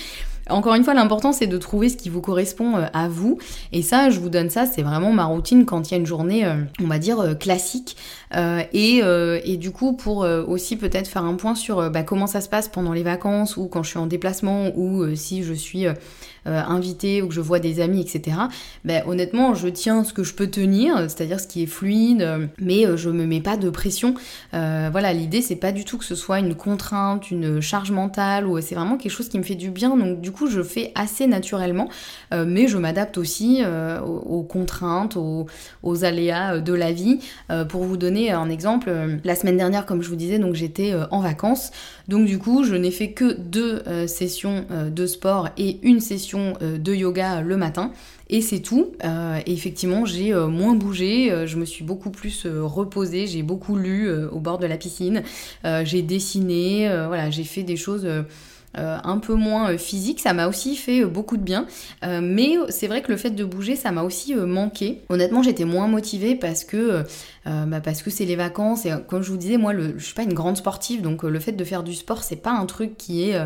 Encore 0.49 0.75
une 0.75 0.83
fois, 0.83 0.93
l'important 0.93 1.33
c'est 1.33 1.47
de 1.47 1.57
trouver 1.57 1.89
ce 1.89 1.97
qui 1.97 2.09
vous 2.09 2.21
correspond 2.21 2.77
euh, 2.77 2.85
à 2.93 3.07
vous. 3.07 3.37
Et 3.71 3.81
ça, 3.81 4.09
je 4.09 4.19
vous 4.19 4.29
donne 4.29 4.49
ça, 4.49 4.65
c'est 4.65 4.81
vraiment 4.81 5.11
ma 5.11 5.25
routine 5.25 5.65
quand 5.65 5.89
il 5.89 5.93
y 5.93 5.95
a 5.95 5.97
une 5.97 6.05
journée, 6.05 6.45
euh, 6.45 6.55
on 6.81 6.87
va 6.87 6.99
dire, 6.99 7.19
euh, 7.19 7.33
classique. 7.33 7.97
Et, 8.33 9.01
et, 9.43 9.57
du 9.57 9.71
coup, 9.71 9.93
pour 9.93 10.17
aussi 10.47 10.75
peut-être 10.75 11.07
faire 11.07 11.23
un 11.23 11.35
point 11.35 11.55
sur 11.55 11.89
bah, 11.89 12.03
comment 12.03 12.27
ça 12.27 12.41
se 12.41 12.49
passe 12.49 12.67
pendant 12.67 12.93
les 12.93 13.03
vacances 13.03 13.57
ou 13.57 13.67
quand 13.67 13.83
je 13.83 13.89
suis 13.89 13.99
en 13.99 14.07
déplacement 14.07 14.71
ou 14.75 15.15
si 15.15 15.43
je 15.43 15.53
suis 15.53 15.87
euh, 16.47 16.61
invité 16.65 17.21
ou 17.21 17.27
que 17.27 17.33
je 17.33 17.41
vois 17.41 17.59
des 17.59 17.81
amis, 17.81 17.99
etc. 17.99 18.37
Ben, 18.85 19.03
honnêtement, 19.05 19.53
je 19.53 19.67
tiens 19.67 20.05
ce 20.05 20.13
que 20.13 20.23
je 20.23 20.33
peux 20.33 20.47
tenir, 20.47 20.97
c'est-à-dire 20.97 21.41
ce 21.41 21.47
qui 21.47 21.63
est 21.63 21.67
fluide, 21.67 22.21
euh, 22.21 22.47
mais 22.57 22.85
euh, 22.85 22.95
je 22.95 23.09
me 23.09 23.25
mets 23.25 23.41
pas 23.41 23.57
de 23.57 23.69
pression. 23.69 24.13
voilà, 24.53 25.11
l'idée 25.11 25.41
c'est 25.41 25.57
pas 25.57 25.73
du 25.73 25.83
tout 25.83 25.97
que 25.97 26.05
ce 26.05 26.15
soit 26.15 26.39
une 26.39 26.55
contrainte, 26.55 27.31
une 27.31 27.59
charge 27.59 27.91
mentale, 27.91 28.47
ou 28.47 28.61
c'est 28.61 28.75
vraiment 28.75 28.97
quelque 28.97 29.11
chose 29.11 29.27
qui 29.27 29.37
me 29.37 29.43
fait 29.43 29.55
du 29.55 29.71
bien. 29.71 29.97
Donc 29.97 30.21
du 30.21 30.31
coup, 30.31 30.47
je 30.47 30.63
fais 30.63 30.91
assez 30.95 31.27
naturellement, 31.27 31.89
mais 32.31 32.67
je 32.67 32.77
m'adapte 32.77 33.17
aussi 33.17 33.61
aux, 34.05 34.43
contraintes, 34.43 35.17
aux, 35.17 35.47
aux, 35.83 36.05
aléas 36.05 36.59
de 36.59 36.73
la 36.73 36.91
vie. 36.91 37.19
pour 37.69 37.83
vous 37.83 37.97
donner 37.97 38.16
un 38.29 38.49
exemple, 38.49 38.91
la 39.23 39.35
semaine 39.35 39.57
dernière, 39.57 39.85
comme 39.85 40.01
je 40.01 40.09
vous 40.09 40.15
disais, 40.15 40.39
donc 40.39 40.55
j'étais 40.55 40.93
en 41.11 41.21
vacances. 41.21 41.71
Donc 42.07 42.25
du 42.25 42.39
coup, 42.39 42.63
je 42.63 42.75
n'ai 42.75 42.91
fait 42.91 43.11
que 43.11 43.33
deux 43.37 43.83
sessions 44.07 44.65
de 44.69 45.05
sport 45.05 45.49
et 45.57 45.79
une 45.83 45.99
session 45.99 46.53
euh, 46.61 46.77
de 46.77 46.93
yoga 46.93 47.41
le 47.41 47.57
matin. 47.57 47.91
Et 48.29 48.41
c'est 48.41 48.59
tout. 48.59 48.91
Euh, 49.03 49.39
et 49.45 49.53
effectivement, 49.53 50.05
j'ai 50.05 50.33
euh, 50.33 50.47
moins 50.47 50.75
bougé, 50.75 51.45
je 51.45 51.57
me 51.57 51.65
suis 51.65 51.83
beaucoup 51.83 52.11
plus 52.11 52.45
reposée, 52.45 53.27
j'ai 53.27 53.43
beaucoup 53.43 53.75
lu 53.75 54.11
au 54.31 54.39
bord 54.39 54.57
de 54.57 54.67
la 54.67 54.77
piscine, 54.77 55.23
j'ai 55.63 56.01
dessiné, 56.01 56.89
voilà, 57.07 57.29
j'ai 57.29 57.43
fait 57.43 57.63
des 57.63 57.77
choses 57.77 58.07
euh, 58.77 58.97
un 59.03 59.17
peu 59.17 59.33
moins 59.33 59.71
euh, 59.71 59.77
physique, 59.77 60.19
ça 60.19 60.33
m'a 60.33 60.47
aussi 60.47 60.75
fait 60.75 61.01
euh, 61.01 61.07
beaucoup 61.07 61.37
de 61.37 61.41
bien. 61.41 61.65
mais 62.03 62.57
c'est 62.69 62.87
vrai 62.87 63.01
que 63.01 63.11
le 63.11 63.17
fait 63.17 63.31
de 63.31 63.43
bouger, 63.43 63.75
ça 63.75 63.91
m'a 63.91 64.03
aussi 64.03 64.35
manqué. 64.35 65.01
Honnêtement, 65.09 65.41
j'étais 65.41 65.65
moins 65.65 65.87
motivée 65.87 66.35
parce 66.35 66.63
que 66.63 67.03
bah, 67.47 67.79
parce 67.81 68.01
que 68.01 68.09
c'est 68.09 68.25
les 68.25 68.35
vacances 68.35 68.85
et 68.85 68.91
comme 69.07 69.21
je 69.21 69.31
vous 69.31 69.37
disais, 69.37 69.57
moi, 69.57 69.73
je 69.73 70.03
suis 70.03 70.13
pas 70.13 70.23
une 70.23 70.33
grande 70.33 70.57
sportive, 70.57 71.01
donc 71.01 71.23
le 71.23 71.39
fait 71.39 71.53
de 71.53 71.63
faire 71.63 71.83
du 71.83 71.93
sport, 71.93 72.23
c'est 72.23 72.35
pas 72.35 72.51
un 72.51 72.65
truc 72.65 72.97
qui 72.97 73.29
est 73.29 73.39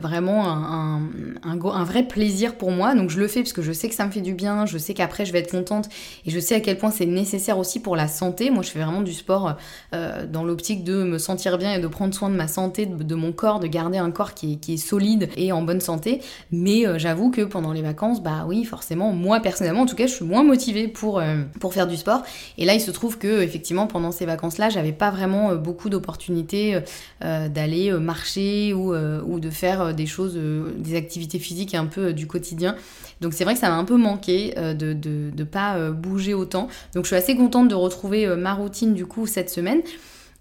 vraiment 0.00 0.48
un, 0.48 1.02
un, 1.42 1.84
vrai 1.84 2.04
plaisir 2.04 2.56
pour 2.56 2.70
moi. 2.70 2.94
Donc 2.94 3.10
je 3.10 3.18
le 3.18 3.28
fais 3.28 3.40
parce 3.40 3.52
que 3.52 3.62
je 3.62 3.72
sais 3.72 3.88
que 3.88 3.94
ça 3.94 4.06
me 4.06 4.10
fait 4.10 4.20
du 4.20 4.34
bien, 4.34 4.66
je 4.66 4.78
sais 4.78 4.94
qu'après 4.94 5.24
je 5.24 5.32
vais 5.32 5.40
être 5.40 5.50
contente 5.50 5.88
et 6.24 6.30
je 6.30 6.38
sais 6.38 6.54
à 6.54 6.60
quel 6.60 6.78
point 6.78 6.90
c'est 6.90 7.06
nécessaire 7.06 7.58
aussi 7.58 7.80
pour 7.80 7.96
la 7.96 8.08
santé. 8.08 8.50
Moi, 8.50 8.62
je 8.62 8.70
fais 8.70 8.80
vraiment 8.80 9.02
du 9.02 9.12
sport 9.12 9.56
dans 9.92 10.44
l'optique 10.44 10.84
de 10.84 11.02
me 11.02 11.18
sentir 11.18 11.58
bien 11.58 11.74
et 11.74 11.80
de 11.80 11.88
prendre 11.88 12.14
soin 12.14 12.30
de 12.30 12.36
ma 12.36 12.48
santé, 12.48 12.86
de 12.86 13.14
mon 13.14 13.32
corps, 13.32 13.60
de 13.60 13.66
garder 13.66 13.98
un 13.98 14.10
corps 14.10 14.34
qui 14.34 14.58
est, 14.68 14.76
solide 14.76 15.28
et 15.36 15.52
en 15.52 15.62
bonne 15.62 15.80
santé. 15.80 16.20
Mais 16.50 16.86
euh, 16.86 16.98
j'avoue 16.98 17.30
que 17.30 17.42
pendant 17.42 17.72
les 17.72 17.82
vacances, 17.82 18.22
bah 18.22 18.44
oui, 18.46 18.64
forcément, 18.64 19.12
moi 19.12 19.40
personnellement, 19.40 19.82
en 19.82 19.86
tout 19.86 19.96
cas, 19.96 20.06
je 20.06 20.12
suis 20.12 20.24
moins 20.24 20.44
motivée 20.44 20.88
pour, 20.88 21.18
euh, 21.18 21.42
pour 21.60 21.74
faire 21.74 21.86
du 21.86 21.96
sport. 21.96 22.22
Et 22.56 22.64
là, 22.64 22.74
il 22.74 22.80
se 22.80 22.90
trouve 22.90 23.07
que 23.16 23.40
effectivement, 23.40 23.86
pendant 23.86 24.12
ces 24.12 24.26
vacances-là, 24.26 24.68
j'avais 24.68 24.92
pas 24.92 25.10
vraiment 25.10 25.50
euh, 25.50 25.56
beaucoup 25.56 25.88
d'opportunités 25.88 26.80
d'aller 27.20 27.92
marcher 27.92 28.72
ou, 28.72 28.94
ou, 28.94 29.40
de 29.40 29.50
faire 29.50 29.94
des 29.94 30.06
choses, 30.06 30.38
des 30.76 30.96
activités 30.96 31.38
physiques 31.38 31.74
un 31.74 31.86
peu 31.86 32.12
du 32.12 32.26
quotidien. 32.26 32.76
Donc 33.20 33.34
c'est 33.34 33.44
vrai 33.44 33.54
que 33.54 33.60
ça 33.60 33.68
m'a 33.68 33.76
un 33.76 33.84
peu 33.84 33.96
manqué 33.96 34.54
de 34.56 34.94
ne 35.36 35.44
pas 35.44 35.90
bouger 35.90 36.34
autant. 36.34 36.68
Donc 36.94 37.04
je 37.04 37.08
suis 37.08 37.16
assez 37.16 37.36
contente 37.36 37.68
de 37.68 37.74
retrouver 37.74 38.26
ma 38.36 38.54
routine 38.54 38.94
du 38.94 39.06
coup 39.06 39.26
cette 39.26 39.50
semaine. 39.50 39.80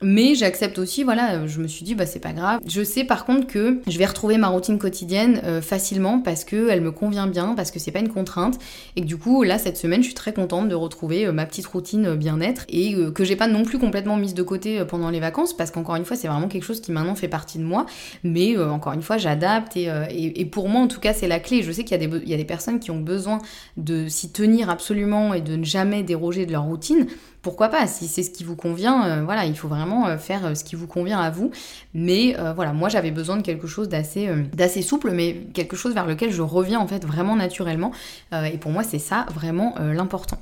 Mais 0.04 0.36
j'accepte 0.36 0.78
aussi, 0.78 1.04
voilà, 1.04 1.48
je 1.48 1.60
me 1.60 1.68
suis 1.68 1.84
dit, 1.84 1.96
bah 1.96 2.06
c'est 2.06 2.20
pas 2.20 2.32
grave. 2.32 2.60
Je 2.68 2.84
sais 2.84 3.04
par 3.04 3.26
contre 3.26 3.48
que 3.48 3.80
je 3.88 3.98
vais 3.98 4.06
retrouver 4.06 4.38
ma 4.38 4.48
routine 4.48 4.78
quotidienne 4.78 5.42
euh, 5.44 5.60
facilement 5.60 6.20
parce 6.20 6.44
que 6.44 6.70
elle 6.70 6.82
me 6.82 6.92
convient 6.92 7.26
bien, 7.26 7.56
parce 7.56 7.72
que 7.72 7.80
c'est 7.80 7.92
pas 7.92 8.00
une 8.00 8.10
contrainte. 8.10 8.60
Et 8.96 9.02
que 9.02 9.08
du 9.08 9.18
coup, 9.18 9.42
là, 9.42 9.58
cette 9.58 9.76
semaine, 9.76 10.02
je 10.02 10.08
suis 10.08 10.14
très 10.14 10.34
contente 10.34 10.70
de 10.70 10.76
retrouver 10.76 11.26
euh, 11.26 11.32
ma 11.32 11.48
petite 11.48 11.66
routine 11.66 12.06
euh, 12.06 12.16
bien-être 12.16 12.66
et 12.70 12.96
que 13.14 13.24
j'ai 13.24 13.36
pas 13.36 13.48
non 13.48 13.64
plus 13.64 13.80
complètement 13.80 14.18
mise 14.18 14.36
de 14.36 14.44
côté 14.44 14.84
pendant 14.86 15.10
les 15.10 15.20
vacances 15.20 15.56
parce 15.56 15.72
qu'encore 15.72 15.96
une 15.96 16.06
fois, 16.06 16.16
c'est 16.16 16.28
vraiment 16.28 16.48
quelque 16.48 16.64
chose 16.64 16.80
qui 16.80 16.92
maintenant 16.92 17.16
fait 17.16 17.28
partie 17.28 17.58
de 17.58 17.64
moi. 17.64 17.88
Mais 18.24 18.58
encore 18.58 18.94
une 18.94 19.02
fois, 19.02 19.18
j'adapte 19.18 19.76
et, 19.78 20.46
pour 20.52 20.70
moi, 20.70 20.82
en 20.82 20.88
tout 20.88 21.00
cas, 21.00 21.14
c'est 21.14 21.28
la 21.28 21.40
clé. 21.40 21.64
Je 21.64 21.72
sais 21.72 21.84
qu'il 21.84 22.00
y 22.00 22.34
a 22.34 22.38
des 22.38 22.46
personnes 22.46 22.80
qui 22.80 22.92
ont 22.92 23.00
besoin 23.00 23.40
de 23.78 24.08
s'y 24.08 24.32
tenir 24.32 24.70
absolument 24.70 25.34
et 25.34 25.42
de 25.42 25.56
ne 25.56 25.64
jamais 25.64 26.04
déroger 26.04 26.46
de 26.46 26.52
leur 26.52 26.64
routine 26.64 27.08
pourquoi 27.42 27.70
pas 27.70 27.88
Si 27.88 28.08
c'est 28.08 28.24
ce 28.24 28.30
qui 28.30 28.44
vous 28.44 28.56
convient, 28.56 29.06
euh, 29.06 29.24
voilà, 29.24 29.46
il 29.46 29.56
faut 29.56 29.68
vraiment 29.68 30.08
euh, 30.08 30.18
faire 30.18 30.46
euh, 30.46 30.56
ce 30.56 30.64
qui 30.64 30.76
vous 30.76 30.88
convient 30.88 31.20
à 31.20 31.30
vous. 31.30 31.52
Mais 31.94 32.36
voilà, 32.56 32.74
moi 32.74 32.90
j'avais 32.90 33.12
besoin 33.12 33.38
de 33.38 33.42
quelque 33.42 33.68
chose 33.68 33.90
d'assez 33.90 34.30
d'assez 34.54 34.82
souple, 34.82 35.12
mais 35.12 35.48
quelque 35.54 35.76
chose 35.76 35.94
vers 35.94 36.06
lequel 36.06 36.32
je 36.32 36.42
reviens 36.42 36.80
en 36.80 36.88
fait 36.88 37.06
vraiment 37.06 37.36
naturellement. 37.36 37.92
et 38.34 38.58
pour 38.58 38.72
moi, 38.72 38.84
c'est 38.84 39.00
ça 39.00 39.26
vraiment 39.34 39.76
l'important. 39.80 40.38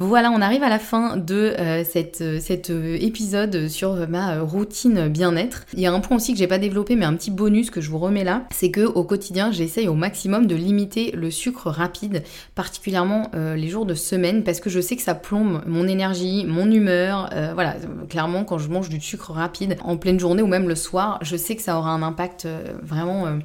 Voilà, 0.00 0.32
on 0.32 0.40
arrive 0.40 0.64
à 0.64 0.68
la 0.68 0.80
fin 0.80 1.16
de 1.16 1.54
euh, 1.56 1.84
euh, 1.84 2.40
cet 2.40 2.70
euh, 2.70 2.98
épisode 3.00 3.68
sur 3.68 4.08
ma 4.08 4.40
routine 4.40 5.06
bien-être. 5.06 5.66
Il 5.72 5.78
y 5.78 5.86
a 5.86 5.92
un 5.92 6.00
point 6.00 6.16
aussi 6.16 6.32
que 6.32 6.38
j'ai 6.38 6.48
pas 6.48 6.58
développé, 6.58 6.96
mais 6.96 7.04
un 7.04 7.14
petit 7.14 7.30
bonus 7.30 7.70
que 7.70 7.80
je 7.80 7.90
vous 7.90 8.00
remets 8.00 8.24
là, 8.24 8.42
c'est 8.50 8.72
que 8.72 8.80
au 8.80 9.04
quotidien, 9.04 9.52
j'essaye 9.52 9.86
au 9.86 9.94
maximum 9.94 10.48
de 10.48 10.56
limiter 10.56 11.12
le 11.12 11.30
sucre 11.30 11.70
rapide, 11.70 12.24
particulièrement 12.56 13.30
les 13.34 13.68
jours 13.68 13.86
de 13.86 13.94
semaine, 13.94 14.42
parce 14.42 14.58
que 14.58 14.68
je 14.68 14.80
sais 14.80 14.96
que 14.96 15.02
ça 15.02 15.14
plombe 15.14 15.62
mon 15.66 15.86
énergie, 15.86 16.44
mon 16.44 16.70
humeur. 16.70 17.30
voilà, 17.54 17.76
clairement, 18.08 18.44
quand 18.44 18.58
je 18.58 18.68
mange 18.68 18.88
du 18.88 19.00
sucre 19.00 19.32
rapide 19.32 19.76
en 19.82 19.96
pleine 19.96 20.18
journée 20.18 20.42
ou 20.42 20.46
même 20.46 20.68
le 20.68 20.74
soir, 20.74 21.18
je 21.22 21.36
sais 21.36 21.54
que 21.54 21.62
ça 21.62 21.78
aura 21.78 21.90
un 21.90 22.02
impact 22.02 22.48
vraiment 22.82 23.38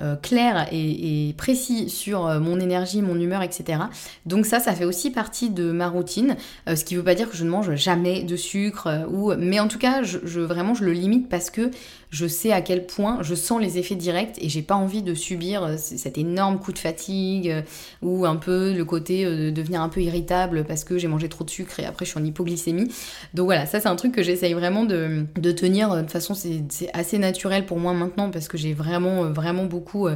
euh, 0.00 0.14
clair 0.14 0.68
et, 0.70 1.34
précis 1.36 1.90
sur 1.90 2.26
euh, 2.26 2.38
mon 2.38 2.60
énergie, 2.60 3.02
mon 3.02 3.18
humeur, 3.18 3.42
etc. 3.42 3.80
Donc 4.26 4.46
ça, 4.46 4.60
ça 4.60 4.72
fait 4.72 4.84
aussi 4.84 5.10
partie 5.10 5.50
de 5.50 5.72
ma 5.72 5.88
routine, 5.88 6.36
euh, 6.68 6.76
ce 6.76 6.84
qui 6.84 6.94
ne 6.94 7.00
veut 7.00 7.04
pas 7.04 7.16
dire 7.16 7.28
que 7.28 7.36
je 7.36 7.42
ne 7.42 7.50
mange 7.50 7.74
jamais 7.74 8.22
de 8.22 8.36
sucre, 8.36 8.88
ou... 9.10 9.32
mais 9.34 9.58
en 9.58 9.66
tout 9.66 9.78
cas, 9.78 10.04
je, 10.04 10.40
vraiment, 10.40 10.74
je 10.74 10.84
le 10.84 10.92
limite 10.92 11.28
parce 11.28 11.50
que 11.50 11.72
je 12.10 12.26
sais 12.26 12.52
à 12.52 12.62
quel 12.62 12.86
point 12.86 13.18
je 13.22 13.34
sens 13.34 13.60
les 13.60 13.76
effets 13.76 13.96
directs 13.96 14.38
et 14.40 14.48
j'ai 14.48 14.62
pas 14.62 14.76
envie 14.76 15.02
de 15.02 15.14
subir 15.14 15.74
cet 15.76 16.16
énorme 16.16 16.58
coup 16.58 16.72
de 16.72 16.78
fatigue 16.78 17.54
ou 18.00 18.24
un 18.24 18.36
peu 18.36 18.72
le 18.72 18.84
côté 18.86 19.26
de 19.26 19.50
devenir 19.50 19.82
un 19.82 19.90
peu 19.90 20.00
irritable 20.00 20.64
parce 20.64 20.84
que 20.84 20.96
j'ai 20.96 21.06
mangé 21.06 21.28
trop 21.28 21.44
de 21.44 21.50
sucre 21.50 21.80
et 21.80 21.84
après 21.84 22.06
je 22.06 22.12
suis 22.12 22.18
en 22.18 22.24
hypoglycémie. 22.24 22.88
Donc 23.34 23.44
voilà, 23.44 23.66
ça 23.66 23.78
c'est 23.78 23.88
un 23.88 23.96
truc 23.96 24.12
que 24.12 24.22
j'essaye 24.22 24.54
vraiment 24.54 24.84
de, 24.84 25.26
de 25.36 25.52
tenir. 25.52 25.94
De 25.94 26.00
toute 26.00 26.10
façon, 26.10 26.32
c'est 26.32 26.88
assez 26.94 27.18
naturel 27.18 27.66
pour 27.66 27.78
moi 27.78 27.92
maintenant 27.92 28.30
parce 28.30 28.48
que 28.48 28.56
j'ai 28.56 28.72
vraiment, 28.72 29.24
vraiment 29.24 29.66
beaucoup 29.66 29.87
euh, 29.94 30.14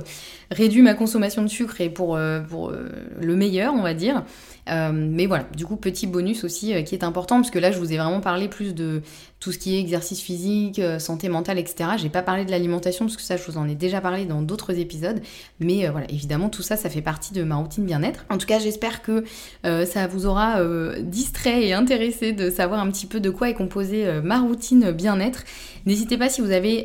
réduit 0.51 0.83
ma 0.83 0.95
consommation 0.95 1.43
de 1.43 1.49
sucre 1.49 1.81
et 1.81 1.89
pour, 1.91 2.17
euh, 2.17 2.41
euh, 2.53 2.89
le 3.21 3.37
meilleur, 3.37 3.75
on 3.75 3.83
va 3.83 3.95
dire. 3.95 4.25
Mais 4.67 5.27
voilà, 5.27 5.45
du 5.57 5.67
coup, 5.67 5.77
petit 5.77 6.07
bonus 6.07 6.45
aussi 6.45 6.83
qui 6.85 6.95
est 6.95 7.05
important, 7.05 7.37
parce 7.37 7.51
que 7.51 7.59
là, 7.59 7.73
je 7.73 7.79
vous 7.79 7.93
ai 7.93 7.97
vraiment 7.97 8.21
parlé 8.21 8.49
plus 8.49 8.75
de 8.75 9.03
tout 9.41 9.51
ce 9.51 9.59
qui 9.59 9.75
est 9.75 9.81
exercice 9.81 10.21
physique, 10.21 10.81
santé 10.99 11.29
mentale, 11.29 11.59
etc. 11.59 11.91
J'ai 11.97 12.09
pas 12.09 12.23
parlé 12.23 12.45
de 12.45 12.51
l'alimentation, 12.51 13.07
parce 13.07 13.17
que 13.17 13.23
ça, 13.23 13.37
je 13.37 13.43
vous 13.45 13.59
en 13.59 13.69
ai 13.69 13.75
déjà 13.75 14.01
parlé 14.01 14.25
dans 14.25 14.41
d'autres 14.41 14.79
épisodes. 14.79 15.21
Mais 15.59 15.89
voilà, 15.89 16.09
évidemment, 16.11 16.49
tout 16.49 16.63
ça, 16.63 16.77
ça 16.77 16.89
fait 16.89 17.03
partie 17.03 17.33
de 17.33 17.43
ma 17.43 17.57
routine 17.57 17.85
bien-être. 17.85 18.25
En 18.31 18.39
tout 18.39 18.47
cas, 18.47 18.61
j'espère 18.61 19.03
que 19.03 19.25
ça 19.63 20.07
vous 20.07 20.27
aura 20.27 20.63
distrait 21.01 21.65
et 21.65 21.73
intéressé 21.73 22.33
de 22.33 22.51
savoir 22.51 22.81
un 22.81 22.91
petit 22.91 23.07
peu 23.07 23.21
de 23.21 23.31
quoi 23.31 23.51
est 23.51 23.55
composée 23.55 24.21
ma 24.23 24.41
routine 24.41 24.93
bien-être. 24.93 25.43
N'hésitez 25.87 26.17
pas 26.17 26.29
si 26.29 26.41
vous 26.41 26.53
avez 26.53 26.85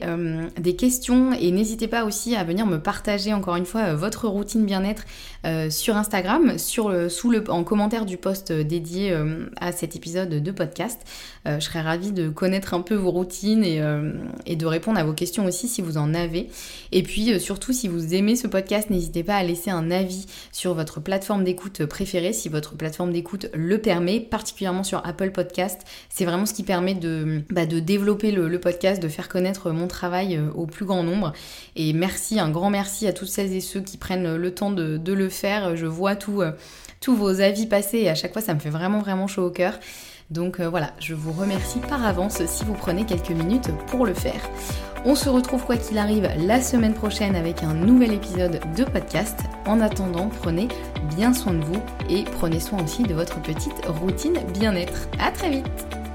des 0.60 0.76
questions 0.76 1.32
et 1.34 1.52
n'hésitez 1.52 1.88
pas 1.88 2.06
aussi 2.06 2.36
à 2.36 2.44
venir 2.44 2.66
me 2.66 2.80
partager 2.80 3.34
encore 3.34 3.56
une 3.56 3.66
fois 3.66 3.82
euh, 3.82 3.96
votre 3.96 4.28
routine 4.28 4.66
bien-être 4.66 5.04
euh, 5.46 5.70
sur 5.70 5.96
Instagram, 5.96 6.58
sur 6.58 7.12
sous 7.12 7.30
le, 7.30 7.44
en 7.50 7.63
commentaire 7.68 8.06
du 8.06 8.18
post 8.18 8.52
euh, 8.52 8.64
dédié 8.64 9.14
à 9.60 9.72
cet 9.72 9.96
épisode 9.96 10.30
de 10.30 10.52
podcast. 10.52 11.02
je 11.46 11.60
serais 11.60 11.82
ravie 11.82 12.12
de 12.12 12.30
connaître 12.30 12.74
un 12.74 12.82
peu 12.82 12.96
vos 12.96 13.12
routines 13.12 13.64
et, 13.64 13.82
et, 14.46 14.56
de 14.56 14.66
répondre 14.66 15.00
à 15.00 15.04
vos 15.04 15.14
questions 15.14 15.46
aussi 15.46 15.68
si 15.68 15.82
vous 15.82 15.98
en 15.98 16.14
avez. 16.14 16.50
Et 16.92 17.04
puis 17.04 17.40
surtout, 17.40 17.74
si 17.74 17.88
vous 17.88 18.14
aimez 18.14 18.36
ce 18.36 18.48
podcast, 18.48 18.90
n'hésitez 18.90 19.24
pas 19.24 19.36
à 19.36 19.44
laisser 19.44 19.70
un 19.70 19.92
avis 19.92 20.26
sur 20.52 20.74
votre 20.74 21.00
plateforme 21.00 21.44
d'écoute 21.44 21.86
préférée, 21.86 22.34
si 22.34 22.50
votre 22.50 22.76
plateforme 22.76 23.14
d'écoute 23.14 23.48
le 23.54 23.78
permet, 23.80 24.20
particulièrement 24.20 24.84
sur 24.84 25.06
Apple 25.06 25.32
Podcast. 25.32 25.82
C'est 26.10 26.26
vraiment 26.26 26.46
ce 26.46 26.54
qui 26.54 26.64
permet 26.64 26.96
de, 26.96 27.44
bah, 27.50 27.66
de 27.66 27.80
développer 27.80 28.32
le, 28.32 28.60
podcast, 28.60 29.02
de 29.02 29.08
faire 29.08 29.30
connaître 29.30 29.72
mon 29.72 29.88
travail 29.88 30.40
au 30.56 30.66
plus 30.66 30.86
grand 30.86 31.04
nombre. 31.04 31.34
Et 31.76 31.94
merci, 31.94 32.40
un 32.40 32.50
grand 32.50 32.70
merci 32.70 33.08
à 33.08 33.14
toutes 33.14 33.30
celles 33.30 33.54
et 33.54 33.62
ceux 33.62 33.82
qui 33.82 33.98
prennent 33.98 34.36
le 34.36 34.54
temps 34.54 34.72
de, 34.72 35.14
le 35.14 35.30
faire. 35.30 35.76
Je 35.76 35.86
vois 35.86 36.16
tout, 36.16 36.42
euh, 36.42 36.52
tous 37.00 37.16
vos 37.16 37.42
avis 37.42 37.66
passer 37.66 38.00
et 38.00 38.10
à 38.10 38.16
chaque 38.16 38.34
fois 38.34 38.42
ça 38.42 38.54
me 38.54 38.60
fait 38.60 38.70
vraiment 38.70 39.00
vraiment 39.00 39.28
chaud 39.28 39.46
au 39.46 39.52
cœur. 39.52 39.80
Donc 40.30 40.60
euh, 40.60 40.68
voilà, 40.68 40.92
je 41.00 41.14
vous 41.14 41.32
remercie 41.32 41.80
par 41.80 42.06
avance 42.06 42.46
si 42.46 42.66
vous 42.66 42.74
prenez 42.74 43.06
quelques 43.06 43.30
minutes 43.30 43.70
pour 43.88 44.06
le 44.06 44.14
faire. 44.14 44.42
On 45.06 45.16
se 45.16 45.30
retrouve 45.30 45.64
quoi 45.64 45.78
qu'il 45.78 45.98
arrive 45.98 46.30
la 46.38 46.62
semaine 46.62 46.94
prochaine 46.94 47.36
avec 47.36 47.64
un 47.64 47.74
nouvel 47.74 48.14
épisode 48.14 48.60
de 48.76 48.84
podcast. 48.84 49.40
En 49.66 49.80
attendant, 49.80 50.28
prenez 50.28 50.68
bien 51.16 51.34
soin 51.34 51.54
de 51.54 51.64
vous 51.64 51.82
et 52.10 52.24
prenez 52.24 52.60
soin 52.60 52.84
aussi 52.84 53.04
de 53.04 53.14
votre 53.14 53.42
petite 53.42 53.86
routine 53.86 54.40
bien-être. 54.54 55.08
À 55.20 55.32
très 55.32 55.50
vite 55.50 56.07